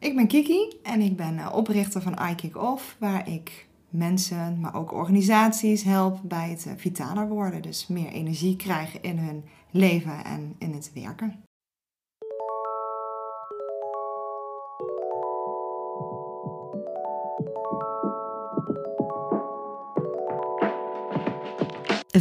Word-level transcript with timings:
Ik 0.00 0.16
ben 0.16 0.26
Kiki 0.26 0.78
en 0.82 1.00
ik 1.00 1.16
ben 1.16 1.38
eh, 1.38 1.54
oprichter 1.54 2.02
van 2.02 2.18
iKick 2.30 2.56
Off, 2.56 2.96
waar 2.98 3.28
ik 3.28 3.66
mensen, 3.88 4.60
maar 4.60 4.74
ook 4.74 4.92
organisaties 4.92 5.82
help 5.82 6.18
bij 6.22 6.50
het 6.50 6.66
eh, 6.66 6.72
vitaler 6.76 7.28
worden. 7.28 7.62
Dus 7.62 7.86
meer 7.86 8.08
energie 8.08 8.56
krijgen 8.56 9.02
in 9.02 9.18
hun 9.18 9.44
leven 9.70 10.24
en 10.24 10.54
in 10.58 10.72
het 10.72 10.90
werken. 10.94 11.42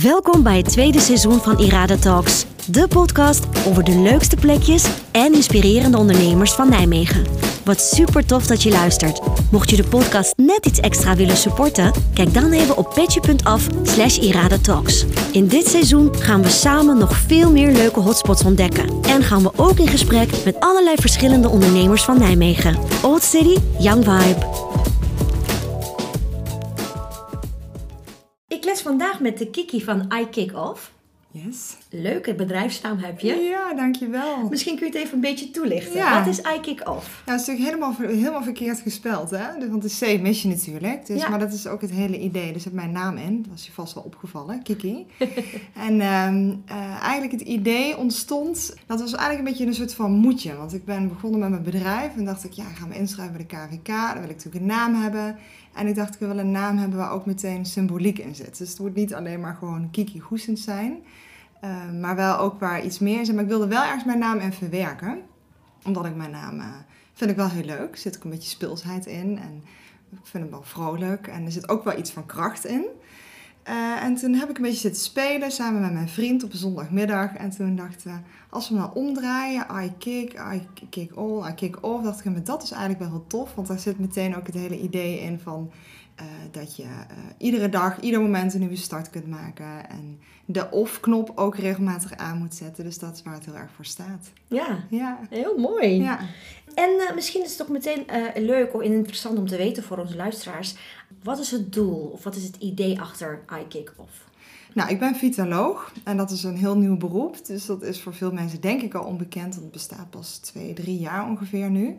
Welkom 0.02 0.44
bij 0.44 0.58
het 0.58 0.70
tweede 0.70 1.00
seizoen 1.00 1.40
van 1.40 1.60
Irada 1.60 1.98
Talks, 1.98 2.46
de 2.72 2.88
podcast 2.88 3.68
over 3.68 3.84
de 3.84 4.00
leukste 4.00 4.36
plekjes 4.36 5.04
en 5.12 5.34
inspirerende 5.34 5.98
ondernemers 5.98 6.52
van 6.52 6.70
Nijmegen. 6.70 7.49
Wat 7.70 7.82
super 7.82 8.26
tof 8.26 8.48
dat 8.48 8.64
je 8.64 8.70
luistert. 8.70 9.20
Mocht 9.52 9.70
je 9.70 9.76
de 9.76 9.88
podcast 9.88 10.38
net 10.38 10.66
iets 10.66 10.80
extra 10.80 11.16
willen 11.16 11.38
supporten, 11.38 11.92
kijk 12.14 12.34
dan 12.34 12.52
even 12.52 12.78
op 12.78 12.94
petje.af 12.94 13.68
slash 13.84 14.18
iradatalks. 14.18 15.06
In 15.32 15.48
dit 15.48 15.68
seizoen 15.68 16.16
gaan 16.16 16.42
we 16.42 16.50
samen 16.50 16.98
nog 16.98 17.18
veel 17.18 17.52
meer 17.52 17.72
leuke 17.72 18.00
hotspots 18.00 18.44
ontdekken. 18.44 19.02
En 19.04 19.24
gaan 19.24 19.44
we 19.44 19.52
ook 19.56 19.78
in 19.78 19.88
gesprek 19.88 20.30
met 20.46 20.60
allerlei 20.60 20.96
verschillende 20.96 21.50
ondernemers 21.50 22.04
van 22.04 22.18
Nijmegen. 22.18 22.78
Old 23.04 23.24
City, 23.24 23.58
Young 23.80 24.04
Vibe. 24.04 24.46
Ik 28.48 28.64
les 28.64 28.82
vandaag 28.82 29.20
met 29.20 29.38
de 29.38 29.50
Kiki 29.50 29.84
van 29.84 30.14
iKick 30.20 30.56
Off. 30.56 30.99
Yes. 31.32 31.78
Leuke 31.90 32.36
bedrijfsnaam 32.36 32.98
heb 32.98 33.20
je. 33.20 33.34
Ja, 33.36 33.74
dankjewel. 33.74 34.48
Misschien 34.50 34.76
kun 34.78 34.88
je 34.88 34.92
het 34.94 35.02
even 35.02 35.16
een 35.16 35.22
beetje 35.22 35.52
toelichten. 35.52 35.96
Ja. 35.96 36.24
Wat 36.24 36.28
is 36.28 36.42
iKick 36.56 36.90
Off? 36.90 37.24
Ja, 37.26 37.32
het 37.32 37.42
is 37.42 37.48
natuurlijk 37.48 37.76
helemaal, 37.76 38.16
helemaal 38.18 38.44
verkeerd 38.44 38.80
gespeld, 38.80 39.30
hè? 39.30 39.60
Dus- 39.60 39.70
Want 39.70 39.84
het 39.84 39.92
is 39.92 40.00
C-mission 40.00 40.54
natuurlijk. 40.54 41.06
Dus, 41.06 41.22
Ja. 41.22 41.30
Maar 41.30 41.40
dat 41.40 41.54
is 41.54 41.68
ook 41.68 41.82
het 41.82 41.92
hele 41.92 42.20
idee. 42.20 42.54
Er 42.54 42.60
zit 42.60 42.74
mijn 42.74 42.92
naam 42.92 43.18
in. 43.18 43.42
Dat 43.42 43.52
was 43.52 43.66
je 43.66 43.72
vast 43.72 43.94
wel 43.94 44.04
opgevallen, 44.04 44.64
Kiki. 44.64 45.06
en 45.88 46.02
ehm, 46.02 46.54
eh, 46.66 47.02
eigenlijk 47.02 47.32
het 47.32 47.42
idee 47.42 47.98
ontstond... 47.98 48.76
Dat 48.86 49.00
was 49.00 49.14
eigenlijk 49.14 49.40
een 49.40 49.52
beetje 49.54 49.66
een 49.66 49.74
soort 49.74 49.94
van 49.94 50.12
moedje. 50.12 50.56
Want 50.56 50.74
ik 50.74 50.86
ben 50.86 51.08
begonnen 51.08 51.40
met 51.40 51.50
mijn 51.50 51.64
bedrijf. 51.64 52.16
En 52.16 52.26
dacht 52.26 52.44
ik, 52.44 52.52
ja, 52.52 52.64
ik 52.64 52.76
ga 52.76 52.86
me 52.86 52.96
inschrijven 52.96 53.38
bij 53.38 53.46
de 53.50 53.56
KVK. 53.56 53.88
Dan 53.88 54.14
wil 54.22 54.30
ik 54.30 54.36
natuurlijk 54.36 54.56
een 54.56 54.66
naam 54.66 54.96
hebben. 55.02 55.38
En 55.74 55.88
ik 55.88 55.96
dacht, 55.96 56.14
ik 56.14 56.20
wil 56.20 56.38
een 56.38 56.52
naam 56.52 56.78
hebben 56.78 56.98
waar 56.98 57.12
ook 57.12 57.26
meteen 57.26 57.66
symboliek 57.66 58.18
in 58.20 58.36
zit. 58.36 58.58
Dus 58.58 58.70
het 58.70 58.80
moet 58.80 58.96
niet 58.96 59.14
alleen 59.14 59.40
maar 59.40 59.56
gewoon 59.56 59.88
Kiki 59.92 60.20
Goesens 60.20 60.64
zijn. 60.64 60.98
Eh, 61.60 61.92
maar 61.92 62.16
wel 62.16 62.38
ook 62.38 62.60
waar 62.60 62.84
iets 62.84 63.00
meer 63.00 63.26
zit. 63.26 63.36
Maar 63.36 63.44
ik 63.44 63.50
wilde 63.50 63.68
wel 63.68 63.84
ergens 63.84 64.04
mijn 64.04 64.20
naam 64.20 64.40
in 64.40 64.54
verwerken. 64.54 65.22
Omdat 65.84 66.06
ik 66.06 66.16
mijn 66.16 66.32
naam... 66.32 66.60
eh, 66.60 66.66
vind 67.14 67.32
ik 67.32 67.36
wel 67.38 67.50
heel 67.50 67.64
leuk. 67.64 67.92
Er 67.92 67.98
zit 67.98 68.18
ook 68.18 68.24
een 68.24 68.30
beetje 68.30 68.50
speelsheid 68.50 69.06
in. 69.06 69.38
En 69.38 69.64
ik 70.12 70.20
vind 70.24 70.44
hem 70.44 70.52
wel 70.52 70.64
vrolijk. 70.64 71.28
En 71.28 71.46
er 71.46 71.52
zit 71.52 71.70
ook 71.70 71.84
wel 71.84 71.98
iets 71.98 72.12
van 72.12 72.26
kracht 72.26 72.66
in. 72.66 72.86
Eh, 73.64 74.04
en 74.04 74.16
toen 74.16 74.34
heb 74.34 74.50
ik 74.50 74.56
een 74.56 74.64
beetje 74.64 74.80
zitten 74.80 75.02
spelen 75.02 75.52
samen 75.52 75.82
met 75.82 75.94
mijn 75.94 76.10
vriend 76.10 76.44
op 76.44 76.52
een 76.52 76.58
zondagmiddag. 76.58 77.36
En 77.36 77.50
toen 77.50 77.76
dachten 77.76 78.12
we, 78.12 78.18
als 78.50 78.70
we 78.70 78.76
hem 78.76 78.84
nou 78.84 78.96
omdraaien, 78.96 79.66
I 79.84 79.94
kick, 79.98 80.34
I 80.34 80.68
kick 80.90 81.12
all, 81.12 81.50
I 81.50 81.54
kick 81.54 81.78
off. 81.86 82.04
Dacht 82.04 82.20
ik, 82.20 82.32
maar 82.32 82.44
dat 82.44 82.64
is 82.64 82.72
eigenlijk 82.72 83.02
wel 83.02 83.10
heel 83.12 83.28
tof. 83.28 83.56
Want 83.56 83.68
daar 83.68 83.80
zit 83.80 84.00
meteen 84.00 84.36
ook 84.36 84.46
het 84.46 84.56
hele 84.56 84.80
idee 84.80 85.20
in 85.20 85.40
van 85.40 85.72
eh, 86.20 86.26
dat 86.52 86.76
je 86.76 86.84
eh, 86.84 87.18
iedere 87.38 87.70
dag, 87.70 88.00
ieder 88.00 88.22
moment 88.22 88.54
een 88.54 88.60
nieuwe 88.60 88.76
start 88.76 89.10
kunt 89.10 89.28
maken. 89.28 89.90
En 89.90 90.20
de 90.46 90.72
off-knop 90.72 91.32
ook 91.36 91.56
regelmatig 91.56 92.18
aan 92.18 92.38
moet 92.38 92.56
zetten. 92.56 92.84
Dus 92.84 93.00
dat 93.00 93.16
is 93.16 93.24
waar 93.24 93.34
het 93.34 93.46
heel 93.46 93.56
erg 93.56 93.72
voor 93.76 93.86
staat. 93.86 94.32
Ja, 94.48 94.84
Ja, 94.90 95.20
heel 95.30 95.58
mooi. 95.58 95.88
ja. 95.88 96.20
En 96.74 96.90
eh, 96.90 97.16
misschien 97.16 97.44
is 97.44 97.52
het 97.52 97.62
ook 97.62 97.70
meteen 97.70 98.06
leuk 98.36 98.74
of 98.74 98.82
interessant 98.82 99.38
om 99.38 99.48
te 99.48 99.58
weten 99.58 99.84
voor 99.84 99.98
onze 99.98 100.16
luisteraars. 100.16 100.76
Wat 101.24 101.40
is 101.40 101.52
het 101.52 101.74
doel 101.74 102.10
of 102.14 102.24
wat 102.24 102.36
is 102.36 102.44
het 102.44 102.56
idee 102.56 103.02
achter 103.02 103.44
iKick 103.62 103.94
Off? 103.98 104.28
Nou, 104.74 104.90
ik 104.90 105.00
ben 105.00 105.16
vitaloog 105.16 105.94
en 106.04 106.18
dat 106.18 106.32
is 106.32 106.44
een 106.44 106.58
heel 106.58 106.78
nieuw 106.78 106.98
beroep. 106.98 107.46
Dus 107.46 107.66
dat 107.66 107.82
is 107.82 108.02
voor 108.02 108.14
veel 108.14 108.32
mensen 108.32 108.62
denk 108.62 108.82
ik 108.82 108.94
al 108.94 109.06
onbekend. 109.06 109.54
want 109.54 109.64
Het 109.64 109.72
bestaat 109.72 110.10
pas 110.10 110.38
twee, 110.38 110.74
drie 110.74 111.00
jaar 111.00 111.28
ongeveer 111.30 111.70
nu. 111.70 111.98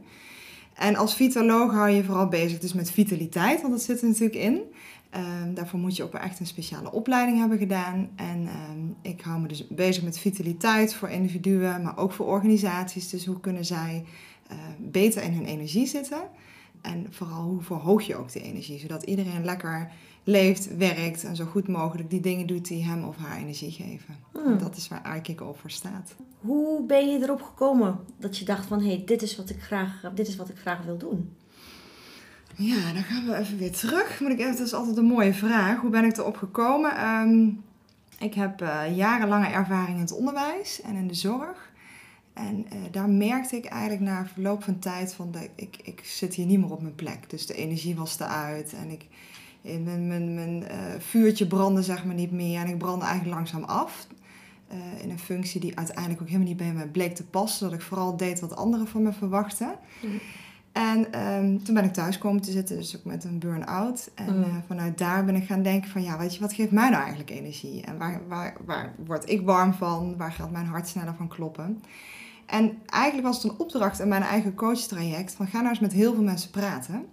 En 0.75 0.97
als 0.97 1.15
vitaloog 1.15 1.73
hou 1.73 1.91
je 1.91 2.05
vooral 2.05 2.29
bezig 2.29 2.59
dus 2.59 2.73
met 2.73 2.91
vitaliteit, 2.91 3.61
want 3.61 3.73
dat 3.73 3.83
zit 3.83 4.01
er 4.01 4.09
natuurlijk 4.09 4.41
in. 4.41 4.61
Ehm, 5.11 5.55
daarvoor 5.55 5.79
moet 5.79 5.97
je 5.97 6.09
wel 6.11 6.21
echt 6.21 6.41
een 6.41 6.47
speciale 6.47 6.93
opleiding 6.93 7.39
hebben 7.39 7.59
gedaan. 7.59 8.09
En 8.17 8.47
ehm, 8.47 9.13
ik 9.13 9.21
hou 9.21 9.41
me 9.41 9.49
dus 9.49 9.67
bezig 9.69 10.03
met 10.03 10.19
vitaliteit 10.19 10.95
voor 10.95 11.09
individuen, 11.09 11.83
maar 11.83 11.99
ook 11.99 12.13
voor 12.13 12.27
organisaties. 12.27 13.09
Dus 13.09 13.27
hoe 13.27 13.41
kunnen 13.41 13.65
zij 13.65 14.05
eh, 14.49 14.57
beter 14.79 15.23
in 15.23 15.33
hun 15.33 15.45
energie 15.45 15.87
zitten? 15.87 16.21
En 16.81 17.07
vooral 17.11 17.43
hoe 17.43 17.63
verhoog 17.63 18.03
je 18.03 18.17
ook 18.17 18.33
die 18.33 18.43
energie, 18.43 18.79
zodat 18.79 19.03
iedereen 19.03 19.45
lekker 19.45 19.91
leeft, 20.25 20.77
werkt 20.77 21.25
en 21.25 21.37
zo 21.37 21.45
goed 21.45 21.69
mogelijk 21.69 22.11
die 22.11 22.21
dingen 22.21 22.47
doet 22.47 22.69
die 22.69 22.85
hem 22.85 23.05
of 23.05 23.17
haar 23.17 23.39
energie 23.39 23.71
geven. 23.71 24.17
Hmm. 24.33 24.59
Dat 24.59 24.77
is 24.77 24.89
waar 24.89 25.17
iKick 25.17 25.41
Off 25.41 25.61
voor 25.61 25.71
staat. 25.71 26.15
Hoe 26.41 26.87
ben 26.87 27.09
je 27.09 27.23
erop 27.23 27.43
gekomen 27.43 27.99
dat 28.19 28.39
je 28.39 28.45
dacht 28.45 28.67
van 28.67 28.81
hé, 28.81 28.87
hey, 28.87 29.03
dit, 29.05 29.23
is 29.23 29.37
wat 29.37 29.51
ik 29.51 29.63
graag, 29.63 30.11
dit 30.15 30.29
is 30.29 30.37
wat 30.37 30.49
ik 30.49 30.59
graag 30.59 30.85
wil 30.85 30.99
doen? 30.99 31.37
Ja, 32.57 32.93
dan 32.93 33.03
gaan 33.03 33.27
we 33.27 33.37
even 33.37 33.59
weer 33.59 33.73
terug. 33.73 34.21
Moet 34.21 34.31
ik 34.31 34.39
even, 34.39 34.57
dat 34.57 34.67
is 34.67 34.75
altijd 34.75 34.97
een 34.97 35.05
mooie 35.05 35.35
vraag. 35.35 35.81
Hoe 35.81 35.91
ben 35.91 36.05
ik 36.05 36.17
erop 36.17 36.37
gekomen? 36.37 36.97
Ehm, 36.97 37.49
ik 38.19 38.35
heb 38.35 38.61
eh, 38.61 38.97
jarenlange 38.97 39.47
ervaring 39.47 39.97
in 39.97 40.03
het 40.03 40.13
onderwijs 40.13 40.81
en 40.81 40.95
in 40.95 41.07
de 41.07 41.15
zorg. 41.15 41.70
En 42.33 42.67
eh, 42.71 42.79
daar 42.91 43.09
merkte 43.09 43.57
ik 43.57 43.65
eigenlijk 43.65 44.03
na 44.03 44.27
verloop 44.27 44.63
van 44.63 44.79
tijd 44.79 45.15
van 45.15 45.31
dat 45.31 45.49
ik, 45.55 45.77
ik 45.83 46.01
zit 46.05 46.35
hier 46.35 46.47
niet 46.47 46.59
meer 46.59 46.71
op 46.71 46.83
mijn 46.83 46.95
plek. 46.95 47.31
Dus 47.31 47.47
de 47.47 47.55
energie 47.55 47.97
was 47.97 48.21
eruit 48.21 48.73
en 48.73 48.91
ik, 48.91 49.07
eh, 49.63 49.79
mijn, 49.85 50.07
mijn, 50.07 50.35
mijn 50.35 50.69
eh, 50.69 50.79
vuurtje 50.99 51.47
brandde 51.47 51.83
zeg 51.83 52.05
maar 52.05 52.15
niet 52.15 52.33
meer. 52.33 52.61
En 52.61 52.69
ik 52.69 52.79
brandde 52.79 53.07
eigenlijk 53.07 53.37
langzaam 53.37 53.65
af. 53.65 54.07
In 55.03 55.11
een 55.11 55.19
functie 55.19 55.61
die 55.61 55.77
uiteindelijk 55.77 56.21
ook 56.21 56.27
helemaal 56.27 56.49
niet 56.49 56.57
bij 56.57 56.73
me 56.73 56.87
bleek 56.87 57.15
te 57.15 57.25
passen. 57.25 57.71
Dat 57.71 57.79
ik 57.79 57.85
vooral 57.85 58.17
deed 58.17 58.41
wat 58.41 58.57
anderen 58.57 58.87
van 58.87 59.03
me 59.03 59.13
verwachten. 59.13 59.75
Mhm. 60.03 60.17
En 60.73 61.13
ehm, 61.13 61.59
toen 61.59 61.75
ben 61.75 61.85
ik 61.85 61.93
thuis 61.93 62.19
komen 62.19 62.43
te 62.43 62.51
zitten, 62.51 62.77
dus 62.77 62.97
ook 62.97 63.05
met 63.05 63.25
een 63.25 63.39
burn-out. 63.39 64.11
En 64.15 64.45
eh, 64.45 64.57
vanuit 64.67 64.99
daar 64.99 65.25
ben 65.25 65.35
ik 65.35 65.45
gaan 65.45 65.63
denken 65.63 65.91
van, 65.91 66.03
ja, 66.03 66.19
weet 66.19 66.35
je, 66.35 66.41
wat 66.41 66.53
geeft 66.53 66.71
mij 66.71 66.89
nou 66.89 67.01
eigenlijk 67.01 67.31
energie? 67.31 67.83
En 67.83 67.99
waar, 67.99 68.21
waar, 68.29 68.57
waar 68.65 68.95
word 69.07 69.31
ik 69.31 69.43
warm 69.43 69.73
van? 69.73 70.17
Waar 70.17 70.33
gaat 70.33 70.51
mijn 70.51 70.67
hart 70.67 70.89
sneller 70.89 71.15
van 71.15 71.29
kloppen? 71.29 71.83
En 72.51 72.79
eigenlijk 72.87 73.27
was 73.27 73.43
het 73.43 73.53
een 73.53 73.59
opdracht 73.59 74.01
in 74.01 74.09
mijn 74.09 74.23
eigen 74.23 74.55
coachtraject 74.55 75.33
van, 75.33 75.47
ga 75.47 75.59
nou 75.59 75.69
eens 75.69 75.79
met 75.79 75.93
heel 75.93 76.15
veel 76.15 76.23
mensen 76.23 76.51
praten. 76.51 77.07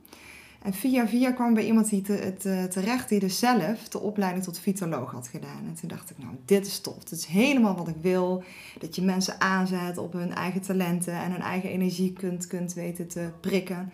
En 0.62 0.74
via 0.74 1.08
via 1.08 1.32
kwam 1.32 1.54
bij 1.54 1.66
iemand 1.66 1.90
die 1.90 2.02
te, 2.02 2.18
eh, 2.18 2.64
terecht 2.64 3.10
die 3.10 3.20
dus 3.20 3.40
zelf 3.40 3.88
de 3.90 4.00
opleiding 4.00 4.44
tot 4.44 4.60
vitaloog 4.60 5.12
had 5.12 5.28
gedaan. 5.28 5.66
En 5.68 5.74
toen 5.80 5.90
dacht 5.90 6.10
ik, 6.10 6.18
nou, 6.18 6.32
dit 6.46 6.68
is 6.68 6.80
tof. 6.80 7.04
Dit 7.04 7.20
is 7.20 7.26
helemaal 7.26 7.76
wat 7.76 7.88
ik 7.88 7.96
wil. 8.02 8.44
Dat 8.80 8.96
je 8.96 9.02
mensen 9.02 9.42
aanzet 9.42 9.98
op 9.98 10.14
hun 10.14 10.34
eigen 10.34 10.62
talenten 10.62 11.14
en 11.14 11.32
hun 11.32 11.42
eigen 11.42 11.70
energie 11.70 12.14
kunt, 12.14 12.48
kunt 12.48 12.74
weten 12.74 13.08
te 13.08 13.30
prikken. 13.40 13.92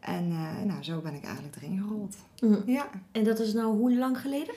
En 0.00 0.30
eh, 0.30 0.64
nou, 0.66 0.82
zo 0.82 1.00
ben 1.00 1.14
ik 1.14 1.24
eigenlijk 1.24 1.56
erin 1.56 1.82
gerold. 1.82 2.16
Mhm. 2.40 2.70
Ja. 2.70 2.86
En 3.12 3.24
dat 3.24 3.38
is 3.38 3.52
nou 3.52 3.76
hoe 3.76 3.96
lang 3.96 4.20
geleden? 4.20 4.54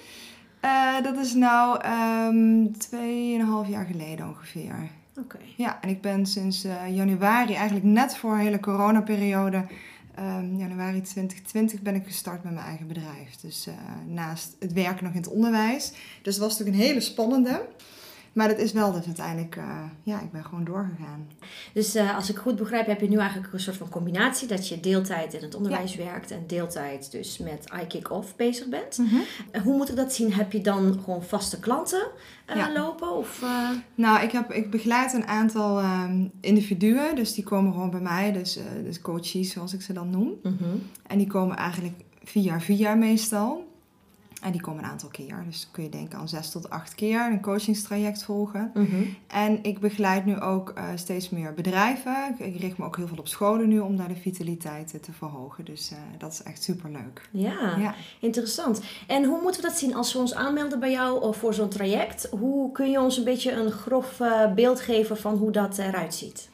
Eh, 0.59 1.01
dat 1.03 1.17
is 1.17 1.33
nou 1.33 1.81
ehm 1.81 2.71
tweeënhalf 2.77 3.67
jaar 3.67 3.85
geleden 3.85 4.27
ongeveer. 4.27 4.89
Oké. 5.19 5.37
Ja, 5.55 5.81
en 5.81 5.89
ik 5.89 6.01
ben 6.01 6.25
sinds 6.25 6.63
eh, 6.63 6.95
januari, 6.95 7.53
eigenlijk 7.53 7.85
net 7.85 8.17
voor 8.17 8.35
de 8.35 8.41
hele 8.41 8.59
coronaperiode, 8.59 9.65
ehm, 10.15 10.55
januari 10.55 11.01
2020, 11.01 11.81
ben 11.81 11.95
ik 11.95 12.05
gestart 12.05 12.43
met 12.43 12.53
mijn 12.53 12.65
eigen 12.65 12.87
bedrijf. 12.87 13.35
Dus 13.41 13.67
eh, 13.67 13.73
naast 14.05 14.55
het 14.59 14.73
werken 14.73 15.03
nog 15.03 15.13
in 15.13 15.19
het 15.19 15.29
onderwijs. 15.29 15.91
Dus 16.21 16.35
het 16.35 16.43
was 16.43 16.57
natuurlijk 16.57 16.77
een 16.77 16.87
hele 16.87 17.01
spannende. 17.01 17.65
Maar 18.37 18.47
dat 18.47 18.57
is 18.57 18.71
wel 18.71 18.91
dus 18.91 19.05
uiteindelijk, 19.05 19.55
eh, 19.55 19.83
ja, 20.03 20.21
ik 20.21 20.31
ben 20.31 20.43
gewoon 20.45 20.63
doorgegaan. 20.63 21.27
Dus 21.73 21.95
eh, 21.95 22.15
als 22.15 22.29
ik 22.29 22.37
goed 22.37 22.55
begrijp, 22.55 22.87
heb 22.87 23.01
je 23.01 23.09
nu 23.09 23.17
eigenlijk 23.17 23.53
een 23.53 23.59
soort 23.59 23.77
van 23.77 23.89
combinatie 23.89 24.47
dat 24.47 24.67
je 24.67 24.79
deeltijd 24.79 25.33
in 25.33 25.41
het 25.41 25.55
onderwijs 25.55 25.95
werkt 25.95 26.31
en 26.31 26.43
deeltijd 26.47 27.11
dus 27.11 27.37
met 27.37 27.65
iKick 27.81 28.11
Off 28.11 28.35
bezig 28.35 28.67
bent. 28.67 28.99
En 29.51 29.61
hoe 29.61 29.75
moet 29.77 29.89
ik 29.89 29.95
dat 29.95 30.13
zien? 30.13 30.33
Heb 30.33 30.51
je 30.51 30.61
dan 30.61 30.99
gewoon 31.03 31.23
vaste 31.23 31.59
klanten 31.59 32.07
eh, 32.45 32.55
Ja. 32.55 32.73
lopen? 32.73 33.11
Of, 33.15 33.41
eh, 33.43 33.69
Nou, 33.95 34.23
ik, 34.23 34.31
heb, 34.31 34.51
ik 34.51 34.71
begeleid 34.71 35.13
een 35.13 35.27
aantal 35.27 35.79
ehm, 35.79 36.27
individuen, 36.41 37.15
dus 37.15 37.33
die 37.33 37.43
komen 37.43 37.71
gewoon 37.73 37.89
bij 37.91 37.99
mij, 37.99 38.31
dus, 38.31 38.57
eh 38.57 38.63
dus 38.83 39.01
coaches 39.01 39.51
zoals 39.51 39.73
ik 39.73 39.81
ze 39.81 39.93
dan 39.93 40.09
noem. 40.09 40.33
mhm. 40.43 40.63
En 41.07 41.17
die 41.17 41.27
komen 41.27 41.55
eigenlijk 41.55 41.95
via 42.23 42.59
via 42.59 42.95
meestal. 42.95 43.66
En 44.47 44.53
die 44.53 44.61
komen 44.61 44.83
een 44.83 44.89
aantal 44.89 45.09
keer. 45.09 45.43
Dus 45.45 45.67
kun 45.71 45.83
je 45.83 45.89
denken 45.89 46.19
aan 46.19 46.27
zes 46.29 46.51
tot 46.51 46.69
acht 46.69 46.95
keer 46.95 47.25
een 47.31 47.41
coachingstraject 47.41 48.23
volgen. 48.23 48.71
Mhm. 48.73 49.03
En 49.27 49.63
ik 49.63 49.79
begeleid 49.79 50.25
nu 50.25 50.39
ook 50.41 50.69
eh, 50.69 50.83
steeds 50.95 51.29
meer 51.29 51.53
bedrijven. 51.53 52.35
Ik, 52.37 52.59
richt 52.61 52.77
me 52.77 52.85
ook 52.85 52.95
heel 52.97 53.07
veel 53.07 53.17
op 53.17 53.27
scholen 53.27 53.67
nu 53.67 53.79
om 53.79 53.97
daar 53.97 54.07
de 54.07 54.15
vitaliteit 54.15 54.93
eh, 54.93 54.99
te 54.99 55.11
verhogen. 55.11 55.65
Dus 55.65 55.91
eh, 55.91 55.97
dat 56.17 56.31
is 56.31 56.43
echt 56.43 56.63
super 56.63 56.91
leuk. 56.91 57.29
Ja, 57.31 57.75
Ja. 57.77 57.95
interessant. 58.19 58.81
En 59.07 59.23
hoe 59.23 59.41
moeten 59.41 59.61
we 59.61 59.67
dat 59.67 59.77
zien 59.77 59.95
als 59.95 60.13
we 60.13 60.19
ons 60.19 60.33
aanmelden 60.33 60.79
bij 60.79 60.91
jou 60.91 61.21
of 61.21 61.37
voor 61.37 61.53
zo'n 61.53 61.69
traject? 61.69 62.27
Hoe 62.39 62.71
kun 62.71 62.91
je 62.91 63.01
ons 63.01 63.17
een 63.17 63.23
beetje 63.23 63.51
een 63.51 63.71
grof 63.71 64.19
eh, 64.19 64.53
beeld 64.53 64.79
geven 64.81 65.17
van 65.17 65.35
hoe 65.35 65.51
dat 65.51 65.77
eruit 65.77 66.13
ziet? 66.13 66.49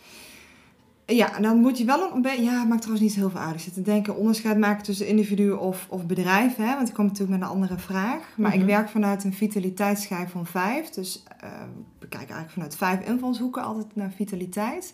Ja, 1.16 1.40
dan 1.40 1.58
moet 1.58 1.78
je 1.78 1.86
wel 1.86 2.14
een 2.14 2.22
beetje... 2.22 2.44
Ja, 2.44 2.60
het 2.60 2.68
maakt 2.70 2.82
trouwens 2.82 3.08
niet 3.08 3.16
heel 3.16 3.30
veel 3.30 3.40
uit. 3.40 3.56
Ik 3.56 3.62
zit 3.62 3.74
te 3.74 3.82
denken, 3.82 4.16
onderscheid 4.16 4.58
maken 4.58 4.84
tussen 4.84 5.08
individu 5.08 5.52
of, 5.52 5.86
of 5.90 6.06
bedrijf. 6.06 6.56
Hè? 6.56 6.76
Want 6.76 6.88
ik 6.88 6.94
kom 6.94 7.06
natuurlijk 7.06 7.40
met 7.40 7.42
een 7.50 7.54
andere 7.56 7.78
vraag. 7.78 8.22
Maar 8.38 8.52
Mhm. 8.52 8.60
ik 8.60 8.66
werk 8.66 8.90
vanuit 8.90 9.24
een 9.24 9.34
vitaliteitsschijf 9.34 10.32
van 10.32 10.46
vijf. 10.46 10.90
Dus 10.90 11.24
eh, 11.40 11.50
we 12.00 12.08
kijken 12.08 12.36
eigenlijk 12.36 12.52
vanuit 12.52 12.76
vijf 12.76 13.08
invalshoeken 13.14 13.64
altijd 13.64 13.96
naar 13.96 14.12
vitaliteit. 14.16 14.94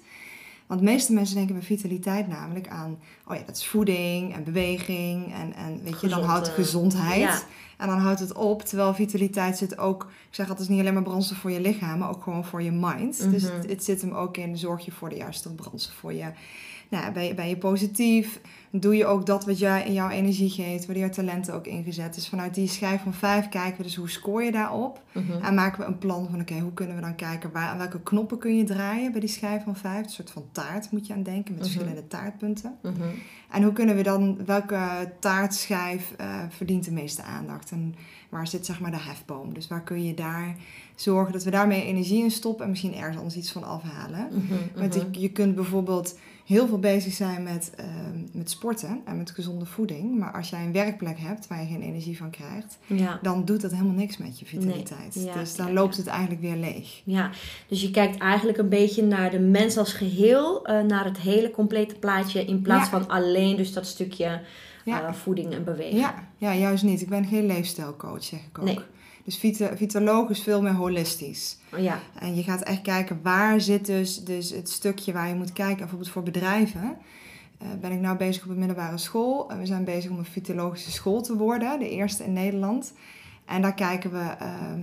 Want 0.69 0.81
de 0.81 0.88
meeste 0.88 1.13
mensen 1.13 1.36
denken 1.36 1.56
bij 1.56 1.63
vitaliteit 1.63 2.27
namelijk 2.27 2.68
aan... 2.68 2.98
Oh 3.27 3.36
ja, 3.36 3.42
dat 3.45 3.56
is 3.56 3.68
voeding 3.68 4.33
en 4.33 4.44
beweging. 4.44 5.33
En, 5.33 5.54
en 5.54 5.83
weet 5.83 6.01
je, 6.01 6.07
dan 6.07 6.24
houdt 6.24 6.48
eh, 6.48 6.54
gezondheid... 6.54 7.19
ja. 7.19 7.42
En 7.77 7.88
dan 7.88 7.98
houdt 7.98 8.19
het 8.19 8.33
op. 8.33 8.62
Terwijl 8.62 8.94
vitaliteit 8.94 9.57
zit 9.57 9.77
ook... 9.77 10.04
Ik 10.04 10.36
zeg 10.36 10.50
altijd, 10.50 10.69
niet 10.69 10.80
alleen 10.80 10.94
maar 10.94 11.04
brandstof 11.04 11.38
voor 11.38 11.51
je 11.51 11.62
lichaam... 11.62 12.00
maar 12.00 12.10
ook 12.10 12.24
gewoon 12.24 12.45
voor 12.45 12.62
je 12.62 12.71
mind. 12.71 13.31
Dus 13.31 13.44
Mhm. 13.44 13.56
het, 13.56 13.69
het 13.69 13.83
zit 13.83 14.01
hem 14.01 14.12
ook 14.12 14.38
in... 14.38 14.57
zorg 14.57 14.86
je 14.86 14.92
voor 14.92 15.10
de 15.10 15.16
juiste 15.16 15.54
brandstof 15.54 15.95
voor 15.95 16.13
je... 16.13 16.31
Nou, 16.89 17.12
ben 17.13 17.24
je, 17.24 17.33
ben 17.33 17.50
je 17.50 17.57
positief? 17.57 18.39
Doe 18.71 18.95
je 18.95 19.06
ook 19.06 19.25
dat 19.25 19.45
wat 19.45 19.60
jij 19.60 19.86
in 19.86 19.94
jouw 19.94 20.10
energie 20.10 20.50
geeft? 20.50 20.86
Worden 20.86 21.04
jouw 21.04 21.12
talenten 21.13 21.54
ook 21.54 21.66
ingezet? 21.68 22.13
Dus 22.16 22.30
vanuit 22.30 22.54
die 22.54 22.68
schijf 22.68 23.01
van 23.04 23.13
vijf 23.13 23.50
kijken 23.50 23.77
we 23.77 23.83
dus 23.83 23.95
hoe 23.95 24.10
scoor 24.10 24.44
je 24.44 24.51
daarop? 24.51 25.01
Mhm. 25.12 25.44
En 25.44 25.54
maken 25.54 25.80
we 25.80 25.86
een 25.86 25.98
plan 25.98 26.27
van, 26.30 26.42
oké, 26.42 26.60
hoe 26.60 26.74
kunnen 26.74 26.95
we 26.95 27.01
dan 27.01 27.16
kijken... 27.16 27.51
Waar, 27.51 27.68
aan 27.68 27.77
welke 27.77 28.01
knoppen 28.01 28.38
kun 28.38 28.57
je 28.57 28.63
draaien 28.63 29.12
bij 29.12 29.19
die 29.19 29.30
schijf 29.30 29.63
van 29.63 29.75
vijf? 29.75 30.04
Een 30.04 30.10
soort 30.12 30.31
van 30.31 30.44
taart 30.51 30.92
moet 30.92 31.07
je 31.07 31.13
aan 31.13 31.24
denken... 31.24 31.54
met 31.54 31.62
Mhm. 31.63 31.71
verschillende 31.71 32.07
taartpunten. 32.07 32.75
Mhm. 32.81 32.94
En 33.51 33.63
hoe 33.63 33.74
kunnen 33.74 33.95
we 33.95 34.04
dan, 34.04 34.45
welke 34.45 35.12
taartschijf 35.19 36.13
eh, 36.18 36.27
verdient 36.50 36.86
de 36.86 36.92
meeste 36.92 37.21
aandacht? 37.24 37.71
En 37.71 37.95
waar 38.30 38.48
zit 38.48 38.66
zeg 38.66 38.80
maar 38.80 38.92
de 38.92 39.00
hefboom? 39.00 39.54
Dus 39.54 39.68
waar 39.68 39.83
kun 39.83 40.04
je 40.04 40.13
daar 40.13 40.56
zorgen 40.95 41.33
dat 41.33 41.44
we 41.44 41.51
daarmee 41.51 41.83
energie 41.86 42.24
in 42.24 42.31
stoppen 42.31 42.63
en 42.63 42.69
misschien 42.69 42.95
ergens 42.95 43.18
anders 43.18 43.36
iets 43.36 43.51
van 43.51 43.63
afhalen? 43.63 44.27
Want 44.75 44.94
je, 44.94 45.07
je 45.12 45.30
kunt 45.31 45.56
bijvoorbeeld 45.56 46.18
heel 46.49 46.67
veel 46.67 46.79
bezig 46.79 47.13
zijn 47.13 47.43
met, 47.43 47.71
eh, 47.75 47.85
met 48.31 48.49
sporten 48.49 49.01
en 49.05 49.17
met 49.17 49.31
gezonde 49.31 49.65
voeding. 49.65 50.17
Maar 50.17 50.31
als 50.33 50.49
jij 50.49 50.63
een 50.65 50.71
werkplek 50.71 51.19
hebt 51.19 51.47
waar 51.47 51.61
je 51.61 51.67
geen 51.67 51.81
energie 51.81 52.17
van 52.17 52.29
krijgt, 52.29 52.77
Ja. 52.85 53.19
dan 53.21 53.45
doet 53.45 53.61
dat 53.61 53.71
helemaal 53.71 53.93
niks 53.93 54.17
met 54.17 54.39
je 54.39 54.45
vitaliteit. 54.45 55.15
Nee, 55.15 55.25
ja, 55.25 55.33
dus 55.33 55.55
dan 55.55 55.67
ja, 55.67 55.73
loopt 55.73 55.97
het 55.97 56.07
eigenlijk 56.07 56.41
weer 56.41 56.55
leeg. 56.55 57.01
Ja, 57.03 57.29
dus 57.67 57.81
je 57.81 57.91
kijkt 57.91 58.17
eigenlijk 58.17 58.57
een 58.57 58.69
beetje 58.69 59.03
naar 59.03 59.31
de 59.31 59.39
mens 59.39 59.77
als 59.77 59.93
geheel, 59.93 60.65
eh, 60.65 60.81
naar 60.81 61.05
het 61.05 61.17
hele 61.17 61.51
complete 61.51 61.95
plaatje, 61.95 62.45
in 62.45 62.61
plaats 62.61 62.89
van 62.89 63.07
alleen 63.07 63.55
dus 63.55 63.73
dat 63.73 63.87
stukje 63.87 64.41
eh, 64.85 65.13
voeding 65.13 65.53
en 65.53 65.63
beweging. 65.63 65.99
Ja, 65.99 66.27
ja, 66.37 66.53
juist 66.55 66.83
niet. 66.83 67.01
Ik 67.01 67.09
ben 67.09 67.25
geen 67.25 67.45
leefstijlcoach, 67.45 68.23
zeg 68.23 68.39
ik 68.39 68.57
ook. 68.59 68.65
Nee. 68.65 68.79
Dus 69.29 69.37
vita, 69.37 69.77
vitaloog 69.77 70.29
is 70.29 70.41
veel 70.41 70.61
meer 70.61 70.73
holistisch. 70.73 71.57
Oh, 71.73 71.79
ja. 71.79 71.99
En 72.19 72.35
je 72.35 72.43
gaat 72.43 72.61
echt 72.61 72.81
kijken 72.81 73.19
waar 73.23 73.61
zit 73.61 73.85
dus, 73.85 74.23
dus 74.23 74.49
het 74.49 74.69
stukje 74.69 75.13
waar 75.13 75.27
je 75.27 75.35
moet 75.35 75.53
kijken. 75.53 75.77
Bijvoorbeeld 75.77 76.09
voor 76.09 76.23
bedrijven. 76.23 76.97
eh, 77.57 77.67
ben 77.81 77.91
ik 77.91 77.99
nou 77.99 78.17
bezig 78.17 78.43
op 78.43 78.49
een 78.49 78.57
middelbare 78.59 78.97
school. 78.97 79.49
En 79.49 79.59
we 79.59 79.65
zijn 79.65 79.83
bezig 79.83 80.11
om 80.11 80.17
een 80.17 80.25
fytologische 80.25 80.91
school 80.91 81.21
te 81.21 81.37
worden. 81.37 81.79
De 81.79 81.89
eerste 81.89 82.23
in 82.23 82.33
Nederland. 82.33 82.93
En 83.49 83.61
daar 83.61 83.73
kijken 83.73 84.11
we, 84.11 84.35
ehm, 84.39 84.79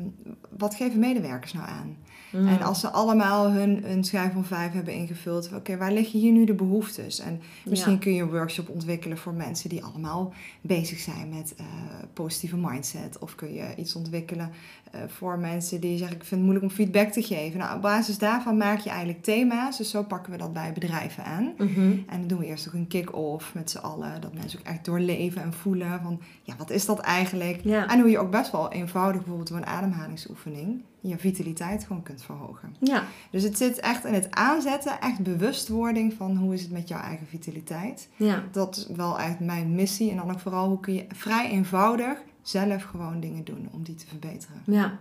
wat 0.58 0.74
geven 0.74 0.98
medewerkers 0.98 1.52
nou 1.52 1.68
aan? 1.68 1.96
Mhm. 2.32 2.46
En 2.48 2.62
als 2.62 2.80
ze 2.80 2.88
allemaal 2.90 3.50
hun, 3.50 3.84
hun 3.84 4.04
schijf 4.04 4.32
van 4.32 4.44
vijf 4.44 4.72
hebben 4.72 4.94
ingevuld, 4.94 5.50
oké, 5.54 5.76
waar 5.76 5.92
liggen 5.92 6.18
hier 6.20 6.32
nu 6.32 6.44
de 6.44 6.54
behoeftes? 6.54 7.18
En 7.20 7.40
misschien 7.64 7.92
Ja. 7.92 7.98
kun 7.98 8.14
je 8.14 8.22
een 8.22 8.30
workshop 8.30 8.68
ontwikkelen 8.68 9.18
voor 9.18 9.32
mensen 9.34 9.68
die 9.68 9.84
allemaal 9.84 10.32
bezig 10.60 10.98
zijn 10.98 11.28
met 11.28 11.54
eh, 11.56 11.64
positieve 12.12 12.56
mindset. 12.56 13.18
Of 13.18 13.34
kun 13.34 13.52
je 13.54 13.74
iets 13.76 13.94
ontwikkelen 13.96 14.50
eh, 14.90 15.00
voor 15.06 15.38
mensen 15.38 15.80
die 15.80 15.98
zeggen, 15.98 16.16
ik 16.16 16.22
vind 16.24 16.30
het 16.40 16.50
moeilijk 16.50 16.64
om 16.64 16.76
feedback 16.76 17.08
te 17.08 17.22
geven. 17.22 17.58
Nou, 17.58 17.76
op 17.76 17.82
basis 17.82 18.18
daarvan 18.18 18.56
maak 18.56 18.78
je 18.78 18.88
eigenlijk 18.90 19.22
thema's. 19.22 19.76
Dus 19.76 19.90
zo 19.90 20.02
pakken 20.02 20.32
we 20.32 20.38
dat 20.38 20.52
bij 20.52 20.72
bedrijven 20.72 21.24
aan. 21.24 21.52
Mhm. 21.58 21.80
En 21.80 22.18
dan 22.18 22.26
doen 22.26 22.38
we 22.38 22.46
eerst 22.46 22.68
ook 22.68 22.74
een 22.74 22.86
kick-off 22.86 23.54
met 23.54 23.70
z'n 23.70 23.78
allen. 23.78 24.20
Dat 24.20 24.34
mensen 24.34 24.58
ook 24.58 24.66
echt 24.66 24.84
doorleven 24.84 25.42
en 25.42 25.52
voelen 25.52 26.00
van, 26.02 26.20
ja, 26.42 26.54
wat 26.58 26.70
is 26.70 26.86
dat 26.86 26.98
eigenlijk? 26.98 27.60
Ja. 27.64 27.88
En 27.88 28.00
hoe 28.00 28.10
je 28.10 28.18
ook 28.18 28.30
best 28.30 28.50
wel 28.52 28.56
eenvoudig, 28.64 29.20
bijvoorbeeld 29.20 29.49
door 29.49 29.56
een 29.56 29.67
ademhalingsoefening, 29.67 30.82
je 31.00 31.19
vitaliteit 31.19 31.85
gewoon 31.85 32.03
kunt 32.03 32.23
verhogen. 32.23 32.76
Ja. 32.81 33.05
Dus 33.31 33.43
het 33.43 33.56
zit 33.56 33.81
echt 33.81 34.05
in 34.05 34.14
het 34.14 34.31
aanzetten, 34.31 35.00
echt 35.00 35.23
bewustwording 35.23 36.12
van 36.12 36.37
hoe 36.37 36.55
is 36.55 36.62
het 36.62 36.70
met 36.70 36.88
jouw 36.88 37.00
eigen 37.00 37.26
vitaliteit. 37.26 38.08
Ja. 38.17 38.43
Dat 38.53 38.76
is 38.76 38.97
wel 38.97 39.19
echt 39.19 39.41
mijn 39.41 39.75
missie. 39.75 40.11
En 40.11 40.17
dan 40.17 40.31
ook 40.31 40.41
vooral 40.41 40.69
hoe 40.69 40.81
kun 40.81 40.94
je 40.94 41.06
vrij 41.08 41.50
eenvoudig 41.50 42.19
zelf 42.43 42.82
gewoon 42.82 43.20
dingen 43.20 43.44
doen 43.44 43.69
om 43.73 43.82
die 43.82 43.94
te 43.94 44.06
verbeteren. 44.06 44.62
Ja, 44.64 44.99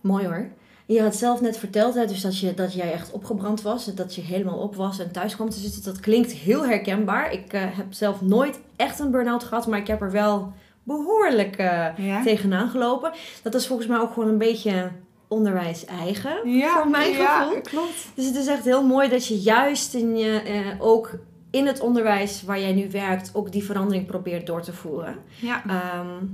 mooi 0.00 0.26
hoor. 0.26 0.50
Je 0.86 1.02
had 1.02 1.16
zelf 1.16 1.40
net 1.40 1.58
verteld 1.58 1.94
hè, 1.94 2.06
dus 2.06 2.20
dat, 2.20 2.38
je, 2.38 2.54
dat 2.54 2.72
jij 2.72 2.92
echt 2.92 3.10
opgebrand 3.10 3.62
was. 3.62 3.94
Dat 3.94 4.14
je 4.14 4.20
helemaal 4.20 4.58
op 4.58 4.74
was 4.74 4.98
en 4.98 5.12
thuis 5.12 5.34
kwam 5.34 5.50
te 5.50 5.58
zitten. 5.58 5.84
Dat 5.84 6.00
klinkt 6.00 6.32
heel 6.32 6.66
herkenbaar. 6.66 7.32
Ik 7.32 7.52
eh, 7.52 7.62
heb 7.76 7.92
zelf 7.92 8.20
nooit 8.20 8.60
echt 8.76 8.98
een 8.98 9.10
burn-out 9.10 9.44
gehad. 9.44 9.66
Maar 9.66 9.78
ik 9.78 9.86
heb 9.86 10.02
er 10.02 10.10
wel 10.10 10.52
behoorlijk 10.88 11.56
eh, 11.56 11.86
Ja? 11.96 12.22
tegenaan 12.22 12.68
gelopen. 12.70 13.12
Dat 13.42 13.54
is 13.54 13.66
volgens 13.66 13.88
mij 13.88 13.98
ook 13.98 14.12
gewoon 14.12 14.28
een 14.28 14.38
beetje 14.38 14.90
onderwijs 15.28 15.84
eigen. 15.84 16.50
Ja, 16.50 16.72
voor 16.72 16.88
mijn 16.90 17.12
ja, 17.12 17.42
gevoel. 17.42 17.60
klopt. 17.60 18.08
Dus 18.14 18.26
het 18.26 18.36
is 18.36 18.46
echt 18.46 18.64
heel 18.64 18.86
mooi 18.86 19.08
dat 19.08 19.26
je 19.26 19.38
juist 19.38 19.94
in 19.94 20.16
je, 20.16 20.40
eh, 20.40 20.66
ook 20.78 21.10
in 21.50 21.66
het 21.66 21.80
onderwijs 21.80 22.42
waar 22.42 22.60
jij 22.60 22.72
nu 22.72 22.90
werkt... 22.90 23.30
ook 23.34 23.52
die 23.52 23.64
verandering 23.64 24.06
probeert 24.06 24.46
door 24.46 24.62
te 24.62 24.72
voeren. 24.72 25.16
Ja. 25.40 25.62
Ehm, 25.68 26.24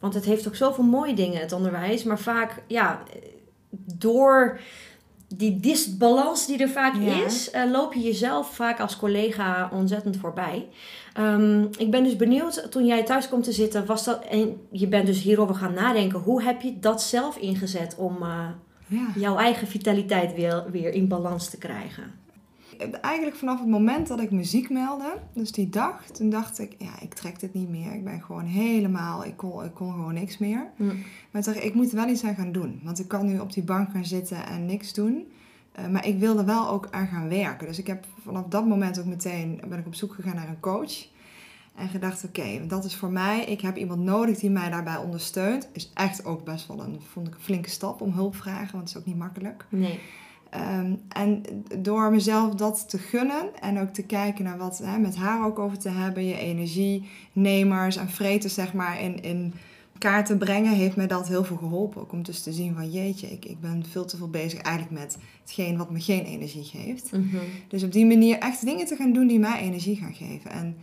want 0.00 0.14
het 0.14 0.24
heeft 0.24 0.48
ook 0.48 0.56
zoveel 0.56 0.84
mooie 0.84 1.14
dingen, 1.14 1.40
het 1.40 1.52
onderwijs. 1.52 2.04
Maar 2.04 2.18
vaak, 2.18 2.62
ja, 2.66 3.02
door 3.98 4.60
die 5.34 5.60
disbalans 5.60 6.46
die 6.46 6.58
er 6.58 6.68
vaak 6.68 6.94
Ja. 7.00 7.24
is, 7.24 7.50
eh, 7.50 7.70
loop 7.70 7.92
je 7.94 8.00
jezelf 8.00 8.54
vaak 8.54 8.80
als 8.80 8.96
collega 8.96 9.70
ontzettend 9.72 10.16
voorbij. 10.16 10.68
Ehm, 11.16 11.66
ik 11.78 11.90
ben 11.90 12.04
dus 12.04 12.16
benieuwd, 12.16 12.70
toen 12.70 12.86
jij 12.86 13.04
thuis 13.04 13.28
komt 13.28 13.44
te 13.44 13.52
zitten, 13.52 13.86
was 13.86 14.04
dat, 14.04 14.24
en 14.24 14.60
je 14.70 14.88
bent 14.88 15.06
dus 15.06 15.22
hierover 15.22 15.54
gaan 15.54 15.74
nadenken, 15.74 16.18
hoe 16.18 16.42
heb 16.42 16.60
je 16.60 16.78
dat 16.78 17.02
zelf 17.02 17.36
ingezet 17.36 17.94
om 17.98 18.22
eh, 18.22 18.48
ja. 18.86 19.06
jouw 19.14 19.36
eigen 19.36 19.66
vitaliteit 19.66 20.34
weer, 20.34 20.64
weer 20.70 20.92
in 20.92 21.08
balans 21.08 21.50
te 21.50 21.58
krijgen? 21.58 22.04
Eigenlijk 23.00 23.36
vanaf 23.36 23.58
het 23.58 23.68
moment 23.68 24.08
dat 24.08 24.20
ik 24.20 24.30
muziek 24.30 24.70
meldde, 24.70 25.12
dus 25.32 25.52
die 25.52 25.68
dag, 25.68 26.06
toen 26.06 26.30
dacht 26.30 26.58
ik, 26.58 26.74
ja, 26.78 27.00
ik 27.00 27.14
trek 27.14 27.40
dit 27.40 27.54
niet 27.54 27.68
meer. 27.68 27.92
Ik 27.94 28.04
ben 28.04 28.22
gewoon 28.22 28.44
helemaal, 28.44 29.24
ik 29.24 29.36
kon, 29.36 29.64
ik 29.64 29.74
kon 29.74 29.92
gewoon 29.92 30.14
niks 30.14 30.38
meer. 30.38 30.70
Hm. 30.76 30.86
Maar 31.30 31.40
ik 31.40 31.44
dacht, 31.44 31.64
ik 31.64 31.74
moet 31.74 31.90
wel 31.90 32.08
iets 32.08 32.24
aan 32.24 32.34
gaan 32.34 32.52
doen. 32.52 32.80
Want 32.82 32.98
ik 32.98 33.08
kan 33.08 33.26
nu 33.26 33.38
op 33.38 33.52
die 33.52 33.62
bank 33.62 33.90
gaan 33.90 34.04
zitten 34.04 34.46
en 34.46 34.66
niks 34.66 34.92
doen. 34.92 35.26
Eh, 35.76 35.86
maar 35.86 36.06
ik 36.06 36.18
wilde 36.18 36.44
wel 36.44 36.68
ook 36.68 36.88
aan 36.90 37.06
gaan 37.06 37.28
werken. 37.28 37.66
Dus 37.66 37.78
ik 37.78 37.86
heb 37.86 38.04
vanaf 38.22 38.44
dat 38.48 38.66
moment 38.66 38.98
ook 38.98 39.04
meteen 39.04 39.60
ben 39.68 39.78
ik 39.78 39.86
op 39.86 39.94
zoek 39.94 40.14
gegaan 40.14 40.34
naar 40.34 40.48
een 40.48 40.60
coach. 40.60 41.06
En 41.74 41.88
gedacht, 41.88 42.24
oké, 42.24 42.66
dat 42.66 42.84
is 42.84 42.96
voor 42.96 43.10
mij. 43.10 43.44
Ik 43.44 43.60
heb 43.60 43.76
iemand 43.76 44.00
nodig 44.00 44.38
die 44.38 44.50
mij 44.50 44.70
daarbij 44.70 44.96
ondersteunt. 44.96 45.68
Is 45.72 45.90
echt 45.94 46.24
ook 46.24 46.44
best 46.44 46.66
wel 46.66 46.80
een, 46.80 47.00
vond 47.12 47.26
ik 47.26 47.34
een 47.34 47.40
flinke 47.40 47.70
stap 47.70 48.00
om 48.00 48.12
hulp 48.12 48.36
vragen. 48.36 48.72
Want 48.72 48.88
het 48.88 48.88
is 48.88 48.96
ook 48.96 49.06
niet 49.06 49.16
makkelijk. 49.16 49.66
Nee. 49.68 50.00
Ehm, 50.50 50.94
en 51.08 51.42
door 51.78 52.10
mezelf 52.10 52.54
dat 52.54 52.88
te 52.88 52.98
gunnen 52.98 53.60
en 53.60 53.80
ook 53.80 53.88
te 53.88 54.02
kijken 54.02 54.44
naar 54.44 54.58
wat 54.58 54.78
hè, 54.78 54.98
met 54.98 55.16
haar 55.16 55.46
ook 55.46 55.58
over 55.58 55.78
te 55.78 55.88
hebben, 55.88 56.26
je 56.26 56.38
energienemers 56.38 57.96
en 57.96 58.08
vreters 58.08 58.54
zeg 58.54 58.72
maar 58.72 59.00
in, 59.00 59.22
in 59.22 59.54
kaart 59.98 60.26
te 60.26 60.36
brengen, 60.36 60.72
heeft 60.72 60.96
mij 60.96 61.06
dat 61.06 61.28
heel 61.28 61.44
veel 61.44 61.56
geholpen. 61.56 62.00
Ook 62.00 62.12
om 62.12 62.22
dus 62.22 62.42
te 62.42 62.52
zien 62.52 62.74
van 62.74 62.90
jeetje, 62.90 63.26
ik, 63.26 63.44
ik 63.44 63.60
ben 63.60 63.84
veel 63.90 64.04
te 64.04 64.16
veel 64.16 64.30
bezig 64.30 64.60
eigenlijk 64.60 65.00
met 65.00 65.18
hetgeen 65.42 65.76
wat 65.76 65.90
me 65.90 66.00
geen 66.00 66.24
energie 66.24 66.64
geeft. 66.64 67.12
Mhm. 67.12 67.36
Dus 67.68 67.82
op 67.82 67.92
die 67.92 68.06
manier 68.06 68.38
echt 68.38 68.64
dingen 68.64 68.86
te 68.86 68.96
gaan 68.96 69.12
doen 69.12 69.26
die 69.26 69.38
mij 69.38 69.60
energie 69.60 69.96
gaan 69.96 70.14
geven. 70.14 70.50
En 70.50 70.76